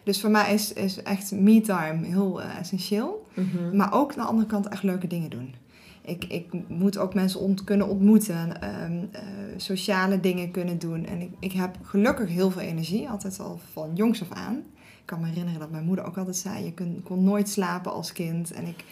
dus 0.04 0.20
voor 0.20 0.30
mij 0.30 0.54
is, 0.54 0.73
is 0.73 1.02
echt 1.02 1.32
me-time 1.32 2.06
heel 2.06 2.42
eh, 2.42 2.59
essentieel. 2.59 3.26
Mhm. 3.35 3.76
Maar 3.76 3.92
ook 3.94 4.11
aan 4.12 4.18
de 4.18 4.30
andere 4.30 4.47
kant 4.49 4.68
echt 4.68 4.82
leuke 4.82 5.06
dingen 5.06 5.30
doen. 5.30 5.54
Ik, 6.02 6.25
ik 6.25 6.47
moet 6.68 6.99
ook 6.99 7.14
mensen 7.14 7.40
ont 7.40 7.64
kunnen 7.64 7.88
ontmoeten, 7.88 8.61
ehm, 8.62 9.04
eh, 9.12 9.23
sociale 9.56 10.20
dingen 10.20 10.50
kunnen 10.50 10.78
doen. 10.78 11.06
En 11.06 11.20
ik, 11.20 11.30
ik 11.38 11.52
heb 11.52 11.76
gelukkig 11.82 12.28
heel 12.28 12.50
veel 12.50 12.62
energie, 12.62 13.09
altijd 13.09 13.40
al 13.40 13.61
van 13.73 13.90
jongs 13.94 14.23
af 14.23 14.30
aan. 14.32 14.62
Ik 15.11 15.17
kan 15.17 15.25
me 15.25 15.31
herinneren 15.33 15.61
dat 15.61 15.71
mijn 15.71 15.85
moeder 15.85 16.05
ook 16.05 16.17
altijd 16.19 16.37
zei, 16.37 16.64
je 16.64 16.73
kun, 16.73 17.00
kon 17.05 17.25
nooit 17.25 17.49
slapen 17.49 17.93
als 17.93 18.12
kind. 18.12 18.52
En 18.52 18.67
ik, 18.67 18.85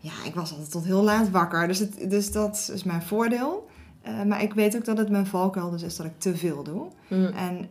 ja, 0.00 0.12
ik 0.24 0.34
was 0.34 0.50
altijd 0.50 0.70
tot 0.70 0.84
heel 0.84 1.02
laat 1.02 1.30
wakker, 1.30 1.66
dus, 1.66 1.78
het, 1.78 2.10
dus 2.10 2.32
dat 2.32 2.70
is 2.74 2.84
mijn 2.84 3.02
voordeel. 3.02 3.66
Eh, 4.02 4.22
maar 4.22 4.42
ik 4.42 4.54
weet 4.54 4.76
ook 4.76 4.84
dat 4.84 4.98
het 4.98 5.10
mijn 5.10 5.26
valkuil 5.26 5.70
dus 5.70 5.82
is 5.82 5.96
dat 5.96 6.06
ik 6.06 6.18
te 6.18 6.36
veel 6.36 6.62
doe. 6.62 6.86
Mm. 7.08 7.24
En 7.26 7.70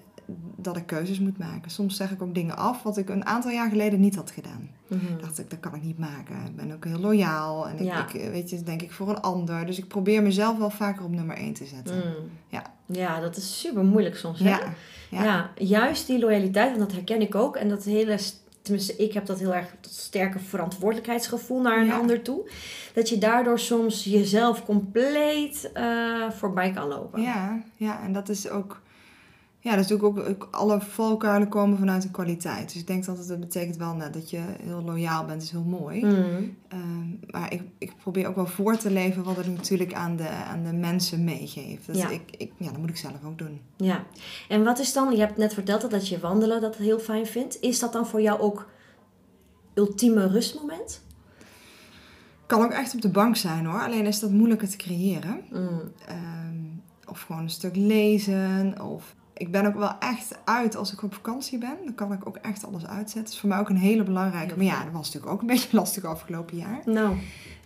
dat 0.56 0.78
ik 0.78 0.86
keuzes 0.86 1.20
moet 1.20 1.38
maken. 1.38 1.72
Soms 1.72 1.96
zeg 1.96 2.12
ik 2.12 2.22
ook 2.22 2.34
dingen 2.36 2.58
af 2.58 2.84
wat 2.84 2.98
ik 2.98 3.10
een 3.10 3.26
aantal 3.26 3.52
jaar 3.52 3.70
geleden 3.70 4.00
niet 4.00 4.16
had 4.16 4.32
gedaan 4.32 4.70
Mhm. 4.88 5.18
dacht 5.22 5.40
ik, 5.40 5.50
dat 5.50 5.60
kan 5.60 5.76
ik 5.76 5.84
niet 5.84 5.98
maken. 5.98 6.36
Ik 6.46 6.56
ben 6.56 6.72
ook 6.74 6.86
heel 6.86 7.00
loyaal 7.00 7.68
en 7.68 7.76
ik, 7.80 7.84
Ja. 7.86 8.08
ik 8.08 8.14
eh, 8.14 8.30
weet 8.30 8.50
je, 8.50 8.64
denk 8.64 8.82
ik 8.82 8.92
voor 8.92 9.10
een 9.10 9.22
ander. 9.22 9.66
Dus 9.66 9.78
ik 9.78 9.88
probeer 9.88 10.24
mezelf 10.24 10.58
wel 10.58 10.70
vaker 10.70 11.04
op 11.06 11.12
nummer 11.12 11.38
1 11.38 11.54
te 11.54 11.66
zetten. 11.66 11.96
Mm. 11.96 12.30
Ja. 12.48 12.64
ja, 12.86 13.20
dat 13.20 13.38
is 13.38 13.60
super 13.60 13.84
moeilijk 13.84 14.16
soms. 14.16 14.40
Hè? 14.40 14.50
Ja, 14.50 14.60
Ja. 15.10 15.24
ja. 15.24 15.50
juist 15.58 16.08
die 16.08 16.20
loyaliteit, 16.20 16.68
want 16.70 16.80
dat 16.80 16.92
herken 16.92 17.22
ik 17.22 17.36
ook. 17.36 17.56
En 17.56 17.70
dat 17.70 17.84
hele, 17.84 18.18
tenminste, 18.62 18.96
ik 18.96 19.14
heb 19.14 19.26
dat 19.26 19.40
heel 19.40 19.54
erg 19.54 19.68
dat 19.82 19.92
sterke 19.92 20.40
verantwoordelijkheidsgevoel 20.40 21.62
naar 21.62 21.78
een 21.80 21.86
Ja. 21.86 21.98
ander 21.98 22.22
toe. 22.22 22.50
Dat 22.94 23.10
je 23.10 23.18
daardoor 23.18 23.60
soms 23.60 24.04
jezelf 24.04 24.66
compleet 24.66 25.70
eh, 25.74 26.30
voorbij 26.30 26.72
kan 26.72 26.88
lopen. 26.88 27.22
ja, 27.22 27.62
ja, 27.76 28.02
en 28.04 28.14
dat 28.14 28.30
is 28.30 28.50
ook. 28.50 28.82
Ja, 29.66 29.76
dat 29.76 29.84
is 29.84 29.90
natuurlijk 29.90 30.28
ook, 30.30 30.48
alle 30.52 30.82
valkuilen 30.82 31.48
komen 31.50 31.78
vanuit 31.78 32.04
een 32.04 32.12
kwaliteit. 32.12 32.72
Dus 32.72 32.82
ik 32.82 32.88
denk 32.88 33.06
dat 33.06 33.18
het 33.18 33.28
dat 33.28 33.40
betekent 33.40 33.78
wel 33.78 33.94
net 33.96 34.14
dat 34.14 34.30
je 34.30 34.42
heel 34.62 34.82
loyaal 34.82 35.26
bent, 35.26 35.42
is 35.42 35.52
heel 35.52 35.64
mooi. 35.64 36.06
Mm. 36.06 36.58
Ehm, 36.68 37.32
maar 37.32 37.54
ik, 37.54 37.62
ik 37.78 37.98
probeer 37.98 38.28
ook 38.28 38.36
wel 38.36 38.46
voor 38.48 38.78
te 38.78 38.92
leven 38.92 39.24
wat 39.24 39.38
ik 39.38 39.48
natuurlijk 39.48 39.94
aan 39.94 40.16
de, 40.16 40.30
aan 40.30 40.64
de 40.64 40.74
mensen 40.74 41.24
meegeef. 41.24 41.86
Dus 41.86 41.98
Ja. 41.98 42.10
ik, 42.10 42.22
ik, 42.38 42.52
ja, 42.58 42.70
dat 42.72 42.78
moet 42.78 42.90
ik 42.90 42.98
zelf 42.98 43.14
ook 43.26 43.38
doen. 43.38 43.62
Ja. 43.76 44.04
En 44.50 44.64
wat 44.64 44.80
is 44.80 44.94
dan, 44.94 45.12
je 45.12 45.20
hebt 45.20 45.38
net 45.38 45.54
verteld 45.54 45.92
dat 45.92 46.08
je 46.08 46.20
wandelen 46.20 46.62
dat 46.62 46.76
heel 46.76 47.00
fijn 47.00 47.26
vindt. 47.26 47.62
Is 47.62 47.80
dat 47.80 47.94
dan 47.94 48.08
voor 48.08 48.22
jou 48.22 48.40
ook 48.40 48.70
ultieme 49.74 50.28
rustmoment? 50.28 51.02
Kan 52.46 52.64
ook 52.64 52.72
echt 52.72 52.94
op 52.94 53.02
de 53.02 53.10
bank 53.10 53.36
zijn 53.36 53.66
hoor, 53.66 53.80
alleen 53.82 54.06
is 54.06 54.20
dat 54.20 54.32
moeilijker 54.32 54.70
te 54.70 54.78
creëren. 54.78 55.42
Mm. 55.52 55.82
Ehm, 56.08 56.56
of 57.10 57.22
gewoon 57.22 57.42
een 57.42 57.50
stuk 57.50 57.76
lezen. 57.76 58.82
Of 58.82 59.16
ik 59.38 59.52
ben 59.52 59.66
ook 59.66 59.76
wel 59.76 60.00
echt 60.00 60.38
uit 60.44 60.76
als 60.76 60.94
ik 60.94 61.04
op 61.04 61.14
vakantie 61.14 61.58
ben. 61.58 61.78
Dan 61.84 61.96
kan 61.96 62.14
ik 62.14 62.28
ook 62.28 62.38
echt 62.38 62.66
alles 62.66 62.86
uitzetten. 62.86 63.24
Dat 63.24 63.34
is 63.34 63.40
voor 63.40 63.50
mij 63.50 63.60
ook 63.60 63.70
een 63.70 63.78
hele 63.78 64.04
belangrijke. 64.04 64.56
Maar 64.56 64.66
ja, 64.66 64.84
dat 64.84 64.94
was 64.94 65.06
natuurlijk 65.06 65.34
ook 65.34 65.42
een 65.42 65.48
beetje 65.56 65.76
lastig 65.78 66.04
afgelopen 66.04 66.58
jaar. 66.58 66.82
Nou, 66.86 67.18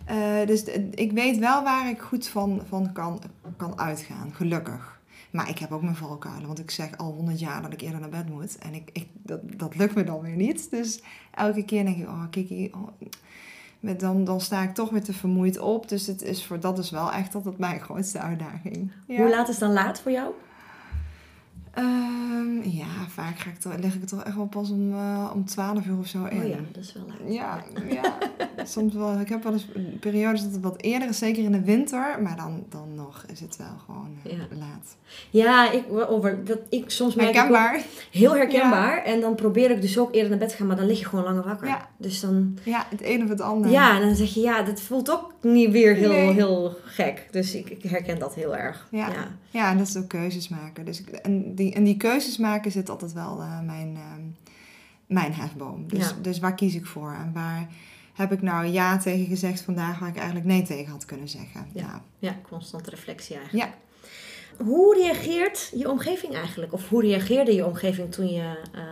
Eh, 0.04 0.46
dus 0.46 0.64
ik 0.90 1.12
weet 1.12 1.38
wel 1.38 1.62
waar 1.62 1.90
ik 1.90 2.00
goed 2.00 2.28
van, 2.28 2.62
van 2.68 2.92
kan, 2.92 3.22
kan 3.56 3.78
uitgaan, 3.78 4.32
gelukkig. 4.34 5.00
Maar 5.30 5.48
ik 5.48 5.58
heb 5.58 5.72
ook 5.72 5.82
mijn 5.82 5.96
valkuilen, 5.96 6.46
want 6.46 6.58
ik 6.58 6.70
zeg 6.70 6.96
al 6.96 7.12
honderd 7.12 7.40
jaar 7.40 7.62
dat 7.62 7.72
ik 7.72 7.80
eerder 7.80 8.00
naar 8.00 8.08
bed 8.08 8.28
moet. 8.28 8.58
En 8.58 8.74
ik, 8.74 8.90
ik, 8.92 9.08
dat, 9.12 9.40
dat 9.56 9.76
lukt 9.76 9.94
me 9.94 10.04
dan 10.04 10.20
weer 10.20 10.36
niet. 10.36 10.70
Dus 10.70 11.02
elke 11.34 11.64
keer 11.64 11.84
denk 11.84 11.96
ik, 11.96 12.06
oh 12.06 12.22
Kiki, 12.30 12.70
oh, 12.74 12.88
met 13.80 14.00
dan, 14.00 14.24
dan 14.24 14.40
sta 14.40 14.62
ik 14.62 14.74
toch 14.74 14.90
weer 14.90 15.02
te 15.02 15.12
vermoeid 15.12 15.58
op. 15.58 15.88
Dus 15.88 16.06
het 16.06 16.22
is 16.22 16.46
voor, 16.46 16.60
dat 16.60 16.78
is 16.78 16.90
wel 16.90 17.12
echt 17.12 17.34
altijd 17.34 17.58
mijn 17.58 17.80
grootste 17.86 18.18
uitdaging. 18.18 18.92
Ja. 19.06 19.16
hoe 19.16 19.30
laat 19.30 19.48
is 19.48 19.58
dan 19.58 19.72
laat 19.72 20.00
voor 20.00 20.12
jou? 20.12 20.32
Ehm, 21.74 22.68
ja, 22.68 22.86
vaak 23.08 23.38
ga 23.38 23.50
ik 23.50 23.56
toch, 23.58 23.72
leg 23.80 23.94
ik 23.94 24.00
het 24.00 24.08
toch 24.08 24.22
echt 24.24 24.36
wel 24.36 24.46
pas 24.46 24.70
om, 24.70 24.92
eh, 24.92 25.30
om 25.34 25.44
12 25.44 25.86
uur 25.86 25.98
of 25.98 26.06
zo 26.06 26.24
in. 26.24 26.42
Oh 26.42 26.48
ja, 26.48 26.56
dat 26.72 26.82
is 26.84 26.92
wel 26.92 27.04
laat. 27.06 27.32
Ja, 27.32 27.62
ja. 28.02 28.18
Soms 28.64 28.94
wel. 28.94 29.20
Ik 29.20 29.28
heb 29.28 29.42
wel 29.42 29.52
eens 29.52 29.66
periodes 30.00 30.42
dat 30.42 30.52
het 30.52 30.60
wat 30.62 30.80
eerder 30.82 31.08
is, 31.08 31.18
zeker 31.18 31.42
in 31.44 31.52
de 31.52 31.60
winter. 31.64 32.18
Maar 32.22 32.36
dan, 32.36 32.64
dan 32.68 32.94
nog 32.94 33.24
is 33.32 33.40
het 33.40 33.56
wel 33.56 33.76
gewoon 33.86 34.08
eh, 34.24 34.32
Ja. 34.32 34.38
laat. 34.58 34.96
Ja, 35.30 35.70
ik, 35.70 35.84
over, 36.08 36.44
dat, 36.44 36.58
ik 36.68 36.90
soms 36.90 37.14
merk 37.14 37.28
ik 37.28 37.34
Herkenbaar. 37.34 37.82
heel 38.10 38.34
herkenbaar. 38.36 39.02
En 39.04 39.20
dan 39.20 39.34
probeer 39.34 39.70
ik 39.70 39.80
dus 39.80 39.98
ook 39.98 40.14
eerder 40.14 40.30
naar 40.30 40.38
bed 40.38 40.48
te 40.48 40.56
gaan, 40.56 40.66
maar 40.66 40.76
dan 40.76 40.86
lig 40.86 40.98
je 40.98 41.04
gewoon 41.04 41.24
langer 41.24 41.44
wakker. 41.44 41.66
Ja. 41.68 41.88
Dus 41.96 42.20
dan, 42.20 42.58
Ja, 42.64 42.86
het 42.90 43.04
een 43.04 43.22
of 43.22 43.28
het 43.28 43.40
ander. 43.40 43.70
ja, 43.70 43.94
en 44.00 44.06
dan 44.06 44.16
zeg 44.16 44.34
je, 44.34 44.40
ja, 44.40 44.62
dat 44.62 44.80
voelt 44.80 45.10
ook 45.10 45.32
niet 45.40 45.70
weer 45.70 45.94
heel, 45.94 46.08
Nee. 46.10 46.32
heel 46.32 46.76
gek. 46.84 47.28
Dus 47.30 47.54
ik, 47.54 47.70
ik 47.70 47.82
herken 47.82 48.18
dat 48.18 48.34
heel 48.34 48.56
erg. 48.56 48.88
Ja. 48.90 49.08
ja. 49.08 49.28
Ja, 49.52 49.70
en 49.70 49.78
dat 49.78 49.86
is 49.86 49.96
ook 49.96 50.08
keuzes 50.08 50.48
maken. 50.48 50.84
Dus, 50.84 51.00
ik- 51.00 51.08
en, 51.08 51.54
die, 51.60 51.74
en 51.74 51.84
die 51.84 51.96
keuzes 51.96 52.36
maken 52.36 52.70
zit 52.70 52.88
altijd 52.88 53.12
wel 53.12 53.40
eh, 53.40 53.60
mijn, 53.60 53.96
ehm, 53.96 54.22
mijn 55.06 55.32
hefboom. 55.32 55.88
Dus, 55.88 56.08
Ja. 56.08 56.14
dus 56.22 56.38
waar 56.38 56.54
kies 56.54 56.74
ik 56.74 56.86
voor? 56.86 57.12
En 57.12 57.32
waar 57.32 57.68
heb 58.14 58.32
ik 58.32 58.42
nou 58.42 58.66
ja 58.66 58.98
tegen 58.98 59.26
gezegd 59.26 59.60
vandaag 59.60 59.98
waar 59.98 60.08
ik 60.08 60.16
eigenlijk 60.16 60.46
nee 60.46 60.62
tegen 60.62 60.92
had 60.92 61.04
kunnen 61.04 61.28
zeggen? 61.28 61.66
Ja. 61.72 61.86
Nou, 61.86 62.00
Ja, 62.18 62.36
constante 62.48 62.90
reflectie 62.90 63.36
eigenlijk. 63.36 63.68
Ja. 63.68 63.78
Hoe 64.64 64.94
reageert 65.02 65.72
je 65.74 65.90
omgeving 65.90 66.34
eigenlijk? 66.34 66.72
Of 66.72 66.88
hoe 66.88 67.02
reageerde 67.02 67.54
je 67.54 67.66
omgeving 67.66 68.12
toen 68.12 68.28
je 68.28 68.60
eh, 68.72 68.82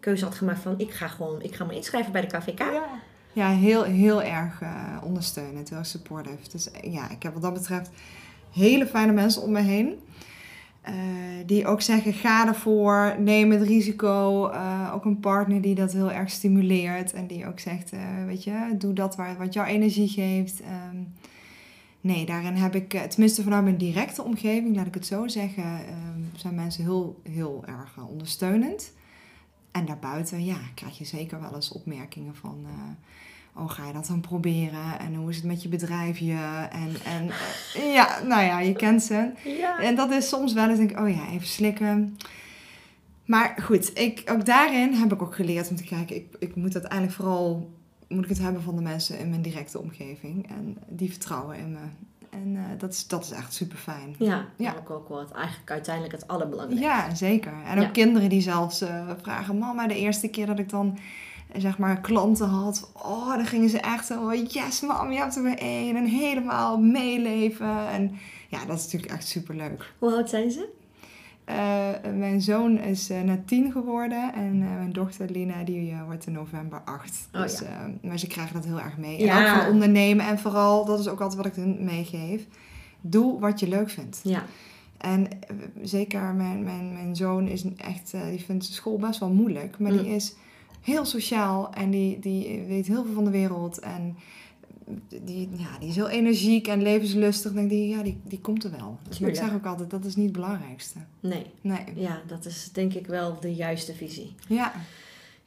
keuze 0.00 0.24
had 0.24 0.34
gemaakt 0.34 0.60
van 0.60 0.78
ik 0.78 0.90
ga 0.92 1.08
gewoon, 1.08 1.42
ik 1.42 1.54
ga 1.54 1.64
me 1.64 1.74
inschrijven 1.74 2.12
bij 2.12 2.20
de 2.20 2.38
KVK? 2.38 2.58
Ja, 2.58 2.88
ja 3.32 3.48
heel, 3.50 3.82
heel 3.82 4.22
erg 4.22 4.60
eh, 4.60 4.96
ondersteunend, 5.02 5.70
heel 5.70 5.84
supportive. 5.84 6.50
Dus 6.50 6.68
ja, 6.82 7.10
ik 7.10 7.22
heb 7.22 7.32
wat 7.32 7.42
dat 7.42 7.52
betreft 7.52 7.90
hele 8.52 8.86
fijne 8.86 9.12
mensen 9.12 9.42
om 9.42 9.52
me 9.52 9.60
heen. 9.60 9.98
Eh, 10.88 10.94
die 11.46 11.66
ook 11.66 11.80
zeggen, 11.80 12.12
ga 12.12 12.46
ervoor, 12.46 13.16
neem 13.18 13.50
het 13.50 13.62
risico. 13.62 14.48
Eh, 14.48 14.90
ook 14.94 15.04
een 15.04 15.20
partner 15.20 15.60
die 15.60 15.74
dat 15.74 15.92
heel 15.92 16.12
erg 16.12 16.30
stimuleert. 16.30 17.12
En 17.12 17.26
die 17.26 17.46
ook 17.46 17.60
zegt, 17.60 17.92
eh, 17.92 18.00
weet 18.26 18.44
je, 18.44 18.74
doe 18.78 18.92
dat 18.92 19.16
waar, 19.16 19.36
wat 19.38 19.52
jouw 19.52 19.64
energie 19.64 20.08
geeft. 20.08 20.60
Ehm, 20.60 20.96
nee, 22.00 22.26
daarin 22.26 22.54
heb 22.54 22.74
ik, 22.74 22.88
tenminste 22.88 23.42
vanuit 23.42 23.64
mijn 23.64 23.76
directe 23.76 24.22
omgeving, 24.22 24.76
laat 24.76 24.86
ik 24.86 24.94
het 24.94 25.06
zo 25.06 25.28
zeggen, 25.28 25.64
ehm, 25.64 26.20
zijn 26.34 26.54
mensen 26.54 26.84
heel, 26.84 27.20
heel 27.22 27.64
erg 27.66 27.96
ondersteunend. 28.08 28.92
En 29.70 29.84
daarbuiten, 29.84 30.44
ja, 30.44 30.58
krijg 30.74 30.98
je 30.98 31.04
zeker 31.04 31.40
wel 31.40 31.54
eens 31.54 31.72
opmerkingen 31.72 32.34
van... 32.34 32.66
oh, 33.58 33.70
ga 33.70 33.86
je 33.86 33.92
dat 33.92 34.06
dan 34.06 34.20
proberen? 34.20 34.98
En 35.00 35.14
hoe 35.14 35.30
is 35.30 35.36
het 35.36 35.44
met 35.44 35.62
je 35.62 35.68
bedrijfje? 35.68 36.32
En, 36.70 36.90
en 37.04 37.30
eh, 37.74 37.92
ja, 37.92 38.18
nou 38.26 38.42
ja, 38.42 38.60
je 38.60 38.72
kent 38.72 39.02
ze. 39.02 39.30
Ja. 39.44 39.78
En 39.80 39.94
dat 39.94 40.10
is 40.10 40.28
soms 40.28 40.52
wel 40.52 40.68
eens, 40.68 40.78
denk 40.78 40.90
ik, 40.90 40.98
oh 41.00 41.08
ja, 41.08 41.28
even 41.30 41.46
slikken. 41.46 42.16
Maar 43.24 43.54
goed, 43.62 43.98
ik, 43.98 44.22
ook 44.30 44.44
daarin 44.44 44.92
heb 44.92 45.12
ik 45.12 45.22
ook 45.22 45.34
geleerd 45.34 45.70
om 45.70 45.76
te 45.76 45.84
kijken... 45.84 46.16
Ik, 46.16 46.26
ik 46.38 46.56
moet 46.56 46.72
uiteindelijk 46.74 47.12
vooral 47.12 47.70
moet 48.08 48.22
ik 48.24 48.28
het 48.30 48.38
hebben 48.38 48.62
van 48.62 48.76
de 48.76 48.82
mensen 48.82 49.18
in 49.18 49.28
mijn 49.28 49.42
directe 49.42 49.78
omgeving. 49.80 50.48
En 50.48 50.76
die 50.88 51.10
vertrouwen 51.10 51.56
in 51.58 51.70
me. 51.72 51.78
En 52.30 52.56
eh, 52.56 52.62
dat, 52.78 52.92
is, 52.92 53.06
dat 53.06 53.24
is 53.24 53.30
echt 53.30 53.54
super 53.54 53.78
fijn. 53.78 54.14
Ja, 54.18 54.46
Ja. 54.56 54.74
ook, 54.78 54.90
ook 54.90 55.08
wel 55.08 55.18
het, 55.18 55.30
eigenlijk 55.30 55.70
uiteindelijk 55.70 56.14
het 56.14 56.28
allerbelangrijkste. 56.28 56.86
Ja, 56.88 57.14
zeker. 57.14 57.52
En 57.66 57.78
ook 57.78 57.84
Ja. 57.84 57.90
kinderen 57.90 58.28
die 58.28 58.40
zelfs 58.40 58.80
eh, 58.80 59.08
vragen: 59.22 59.58
Mama, 59.58 59.86
de 59.86 59.96
eerste 59.98 60.28
keer 60.28 60.46
dat 60.46 60.58
ik 60.58 60.68
dan 60.68 60.98
zeg 61.56 61.78
maar 61.78 62.00
klanten 62.00 62.48
had, 62.48 62.90
oh, 62.94 63.28
dan 63.36 63.46
gingen 63.46 63.68
ze 63.68 63.80
echt 63.80 64.06
zo: 64.06 64.34
Yes, 64.34 64.80
mam, 64.80 65.10
je 65.12 65.18
hebt 65.18 65.36
er 65.36 65.42
weer 65.42 65.58
één. 65.58 65.96
En 65.96 66.04
helemaal 66.04 66.78
meeleven. 66.78 67.88
En 67.88 68.12
ja, 68.48 68.64
dat 68.64 68.78
is 68.78 68.84
natuurlijk 68.84 69.12
echt 69.12 69.26
super 69.28 69.54
leuk. 69.54 69.92
Hoe 69.98 70.12
oud 70.14 70.28
zijn 70.30 70.50
ze? 70.50 70.68
mijn 72.14 72.40
zoon 72.42 72.78
is 72.78 73.10
eh, 73.10 73.20
net 73.20 73.46
tien 73.48 73.72
geworden 73.72 74.34
en 74.34 74.62
eh, 74.62 74.74
mijn 74.76 74.92
dochter 74.92 75.30
Lina 75.30 75.62
die 75.64 75.90
eh, 75.90 76.04
wordt 76.04 76.26
in 76.26 76.32
november 76.32 76.80
acht. 76.84 77.28
Oh, 77.34 77.42
dus, 77.42 77.58
ja. 77.58 77.66
eh, 77.66 78.08
maar 78.08 78.18
ze 78.18 78.26
krijgen 78.26 78.54
dat 78.54 78.64
heel 78.64 78.80
erg 78.80 78.96
mee. 78.96 79.18
Ja. 79.20 79.38
En 79.46 79.56
ook 79.56 79.62
van 79.62 79.72
ondernemen 79.72 80.26
en 80.26 80.38
vooral, 80.38 80.84
dat 80.84 81.00
is 81.00 81.08
ook 81.08 81.20
altijd 81.20 81.36
wat 81.42 81.46
ik 81.46 81.54
hun 81.54 81.84
meegeef. 81.84 82.46
Doe 83.00 83.40
wat 83.40 83.60
je 83.60 83.68
leuk 83.68 83.90
vindt. 83.90 84.20
Ja. 84.22 84.42
En 84.98 85.28
eh, 85.30 85.56
zeker 85.82 86.20
mijn, 86.34 86.64
mijn, 86.64 86.92
mijn 86.92 87.16
zoon 87.16 87.46
is 87.48 87.64
echt, 87.76 88.12
eh, 88.14 88.20
die 88.30 88.44
vindt 88.44 88.64
school 88.64 88.98
best 88.98 89.20
wel 89.20 89.30
moeilijk. 89.30 89.78
Maar 89.78 89.92
die 89.92 90.00
Mm. 90.06 90.14
is 90.14 90.34
heel 90.88 91.04
sociaal 91.04 91.72
en 91.72 91.90
die, 91.90 92.18
die 92.18 92.64
weet 92.66 92.86
heel 92.86 93.04
veel 93.04 93.14
van 93.14 93.24
de 93.24 93.30
wereld. 93.30 93.78
En 93.78 94.16
die, 95.22 95.48
ja, 95.56 95.78
die 95.78 95.88
is 95.88 95.94
heel 95.94 96.08
energiek 96.08 96.66
en 96.66 96.82
levenslustig. 96.82 97.52
Dan 97.52 97.68
denk 97.68 97.82
ik, 97.82 97.96
ja, 97.96 98.02
die, 98.02 98.20
die 98.24 98.40
komt 98.40 98.64
er 98.64 98.70
wel. 98.70 98.98
Dus 99.08 99.18
maar 99.18 99.28
ik 99.28 99.34
Tuurlijk. 99.34 99.36
zeg 99.36 99.54
ook 99.54 99.72
altijd, 99.72 99.90
dat 99.90 100.04
is 100.04 100.16
niet 100.16 100.24
het 100.24 100.34
belangrijkste. 100.34 100.98
Nee. 101.20 101.46
Nee. 101.60 101.84
Ja, 101.94 102.22
dat 102.26 102.44
is 102.44 102.70
denk 102.72 102.94
ik 102.94 103.06
wel 103.06 103.40
de 103.40 103.54
juiste 103.54 103.94
visie. 103.94 104.34
Ja, 104.48 104.72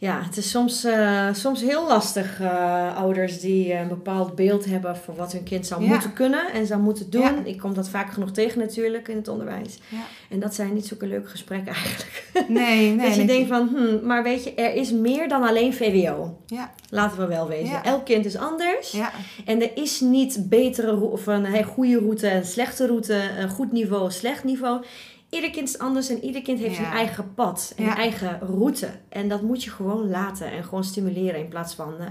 Ja, 0.01 0.21
het 0.23 0.37
is 0.37 0.49
soms, 0.49 0.83
eh, 0.83 1.27
soms 1.33 1.61
heel 1.61 1.87
lastig, 1.87 2.39
eh, 2.39 2.97
ouders 2.97 3.39
die 3.39 3.73
een 3.73 3.87
bepaald 3.87 4.35
beeld 4.35 4.65
hebben 4.65 4.97
voor 4.97 5.15
wat 5.15 5.31
hun 5.31 5.43
kind 5.43 5.67
zou 5.67 5.83
Ja. 5.83 5.87
moeten 5.89 6.13
kunnen 6.13 6.51
en 6.53 6.65
zou 6.65 6.81
moeten 6.81 7.09
doen. 7.09 7.21
Ja. 7.21 7.35
Ik 7.43 7.57
kom 7.57 7.73
dat 7.73 7.89
vaak 7.89 8.11
genoeg 8.11 8.31
tegen 8.31 8.59
natuurlijk 8.59 9.07
in 9.07 9.15
het 9.15 9.27
onderwijs. 9.27 9.79
Ja. 9.87 9.97
En 10.29 10.39
dat 10.39 10.55
zijn 10.55 10.73
niet 10.73 10.85
zulke 10.85 11.07
leuke 11.07 11.27
gesprekken 11.27 11.73
eigenlijk. 11.73 12.27
nee, 12.47 12.95
nee. 12.95 12.97
dat 13.07 13.15
je 13.15 13.23
nee. 13.23 13.35
denkt 13.35 13.49
van, 13.49 13.67
hm, 13.75 14.05
maar 14.05 14.23
weet 14.23 14.43
je, 14.43 14.53
er 14.53 14.73
is 14.73 14.91
meer 14.91 15.27
dan 15.27 15.43
alleen 15.43 15.73
VWO. 15.73 16.37
Ja, 16.45 16.71
Laten 16.89 17.17
we 17.19 17.25
wel 17.27 17.47
wezen. 17.47 17.83
Elk 17.83 18.05
kind 18.05 18.25
is 18.25 18.37
anders. 18.37 18.91
ja, 18.91 19.11
En 19.45 19.61
er 19.61 19.71
is 19.73 19.99
niet 19.99 20.49
betere 20.49 20.95
of 20.99 21.27
een 21.27 21.45
hey, 21.45 21.63
goede 21.63 21.99
route 21.99 22.27
en 22.27 22.45
slechte 22.45 22.85
route, 22.87 23.21
een 23.39 23.49
goed 23.49 23.71
niveau, 23.71 24.11
slecht 24.11 24.43
niveau. 24.43 24.81
Ieder 25.32 25.50
kind 25.52 25.67
is 25.67 25.78
anders 25.80 26.10
en 26.10 26.24
ieder 26.24 26.41
kind 26.41 26.60
heeft 26.60 26.76
Ja. 26.78 26.86
een 26.86 26.91
eigen 26.98 27.34
pad 27.34 27.74
en 27.78 27.84
Ja. 27.84 27.96
eigen 27.98 28.39
route. 28.39 28.89
En 29.10 29.28
dat 29.30 29.41
moet 29.41 29.63
je 29.63 29.70
gewoon 29.70 30.10
laten 30.10 30.52
en 30.52 30.63
gewoon 30.63 30.84
stimuleren 30.84 31.39
in 31.39 31.48
plaats 31.48 31.74
van. 31.76 31.94
eh, 32.00 32.06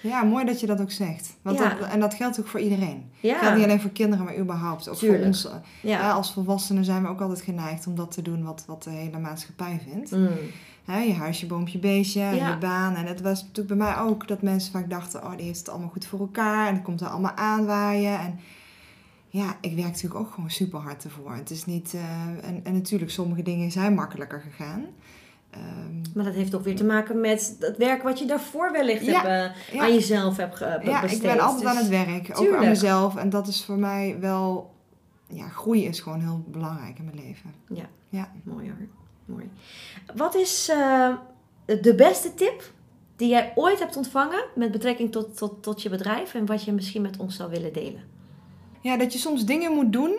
ja, 0.00 0.22
mooi 0.22 0.44
dat 0.44 0.60
je 0.60 0.66
dat 0.66 0.80
ook 0.80 0.90
zegt. 0.90 1.36
Want 1.42 1.58
Ja. 1.58 1.74
dat, 1.78 1.88
en 1.88 2.00
dat 2.00 2.14
geldt 2.14 2.40
ook 2.40 2.46
voor 2.46 2.60
iedereen. 2.60 3.10
ja, 3.20 3.38
geldt 3.38 3.54
niet 3.56 3.64
alleen 3.64 3.80
voor 3.80 3.90
kinderen, 3.90 4.24
maar 4.24 4.36
überhaupt. 4.38 4.88
Ook 4.88 4.96
Tuurlijk. 4.96 5.18
voor 5.20 5.26
ons. 5.26 5.44
eh, 5.44 5.52
ja. 5.90 6.10
Als 6.10 6.32
volwassenen 6.32 6.84
zijn 6.84 7.02
we 7.02 7.08
ook 7.08 7.20
altijd 7.20 7.40
geneigd 7.40 7.86
om 7.86 7.94
dat 7.94 8.10
te 8.10 8.22
doen 8.22 8.44
wat, 8.44 8.64
wat 8.66 8.82
de 8.82 8.90
hele 8.90 9.18
maatschappij 9.18 9.80
vindt. 9.90 10.10
Mm. 10.10 10.28
Hè, 10.84 10.98
je 11.00 11.12
huisje, 11.14 11.46
boompje, 11.46 11.78
beestje, 11.78 12.20
je 12.20 12.56
baan. 12.60 12.94
En 12.94 13.06
het 13.06 13.20
was 13.20 13.40
natuurlijk 13.42 13.68
bij 13.78 13.86
mij 13.86 13.98
ook 13.98 14.28
dat 14.28 14.42
mensen 14.42 14.72
vaak 14.72 14.90
dachten, 14.90 15.24
oh, 15.24 15.36
die 15.36 15.46
heeft 15.46 15.58
het 15.58 15.68
allemaal 15.68 15.88
goed 15.88 16.06
voor 16.06 16.20
elkaar. 16.20 16.68
En 16.68 16.74
het 16.74 16.82
komt 16.82 17.00
er 17.00 17.06
allemaal 17.08 17.34
aanwaaien. 17.36 18.18
En 18.18 18.38
ja, 19.32 19.56
ik 19.60 19.74
werk 19.74 19.86
natuurlijk 19.86 20.20
ook 20.20 20.30
gewoon 20.30 20.50
super 20.50 20.78
hard 20.80 21.04
ervoor. 21.04 21.34
Het 21.34 21.50
is 21.50 21.64
niet, 21.64 21.94
eh, 21.94 22.26
en, 22.48 22.60
en 22.64 22.72
natuurlijk, 22.72 23.10
sommige 23.10 23.42
dingen 23.42 23.70
zijn 23.70 23.94
makkelijker 23.94 24.40
gegaan. 24.40 24.84
Ehm, 25.50 26.00
Maar 26.14 26.24
dat 26.24 26.34
heeft 26.34 26.54
ook 26.54 26.64
weer 26.64 26.76
te 26.76 26.84
maken 26.84 27.20
met 27.20 27.56
het 27.60 27.76
werk 27.76 28.02
wat 28.02 28.18
je 28.18 28.24
daarvoor 28.26 28.72
wellicht 28.72 29.04
Ja, 29.04 29.12
hebt, 29.26 29.56
eh, 29.70 29.74
ja. 29.74 29.82
aan 29.82 29.92
jezelf 29.94 30.36
hebt 30.36 30.56
ge- 30.56 30.78
be- 30.82 30.90
ja, 30.90 30.96
ik 30.96 31.02
besteed. 31.02 31.22
ben 31.22 31.40
altijd 31.40 31.60
Dus- 31.60 31.70
aan 31.70 31.76
het 31.76 31.88
werk, 31.88 32.38
ook 32.40 32.54
aan 32.54 32.68
mezelf. 32.68 33.16
En 33.16 33.30
dat 33.30 33.46
is 33.48 33.64
voor 33.64 33.78
mij 33.78 34.16
wel, 34.20 34.74
ja, 35.28 35.48
groei 35.48 35.84
is 35.84 36.00
gewoon 36.00 36.20
heel 36.20 36.44
belangrijk 36.46 36.98
in 36.98 37.04
mijn 37.04 37.16
leven. 37.26 37.54
Ja. 37.68 37.84
Ja. 38.08 38.32
Mooi 38.42 38.66
hoor. 38.66 38.86
Mooi. 39.24 39.50
Wat 40.16 40.34
is 40.34 40.68
eh, 40.68 41.14
de 41.64 41.94
beste 41.94 42.34
tip 42.34 42.72
die 43.16 43.28
jij 43.28 43.52
ooit 43.54 43.78
hebt 43.78 43.96
ontvangen 43.96 44.44
met 44.54 44.70
betrekking 44.72 45.12
tot, 45.12 45.36
tot, 45.36 45.62
tot 45.62 45.82
je 45.82 45.88
bedrijf 45.88 46.34
en 46.34 46.46
wat 46.46 46.64
je 46.64 46.72
misschien 46.72 47.02
met 47.02 47.16
ons 47.16 47.36
zou 47.36 47.50
willen 47.50 47.72
delen? 47.72 48.02
Ja, 48.82 48.96
dat 48.96 49.12
je 49.12 49.18
soms 49.18 49.44
dingen 49.44 49.72
moet 49.72 49.92
doen 49.92 50.14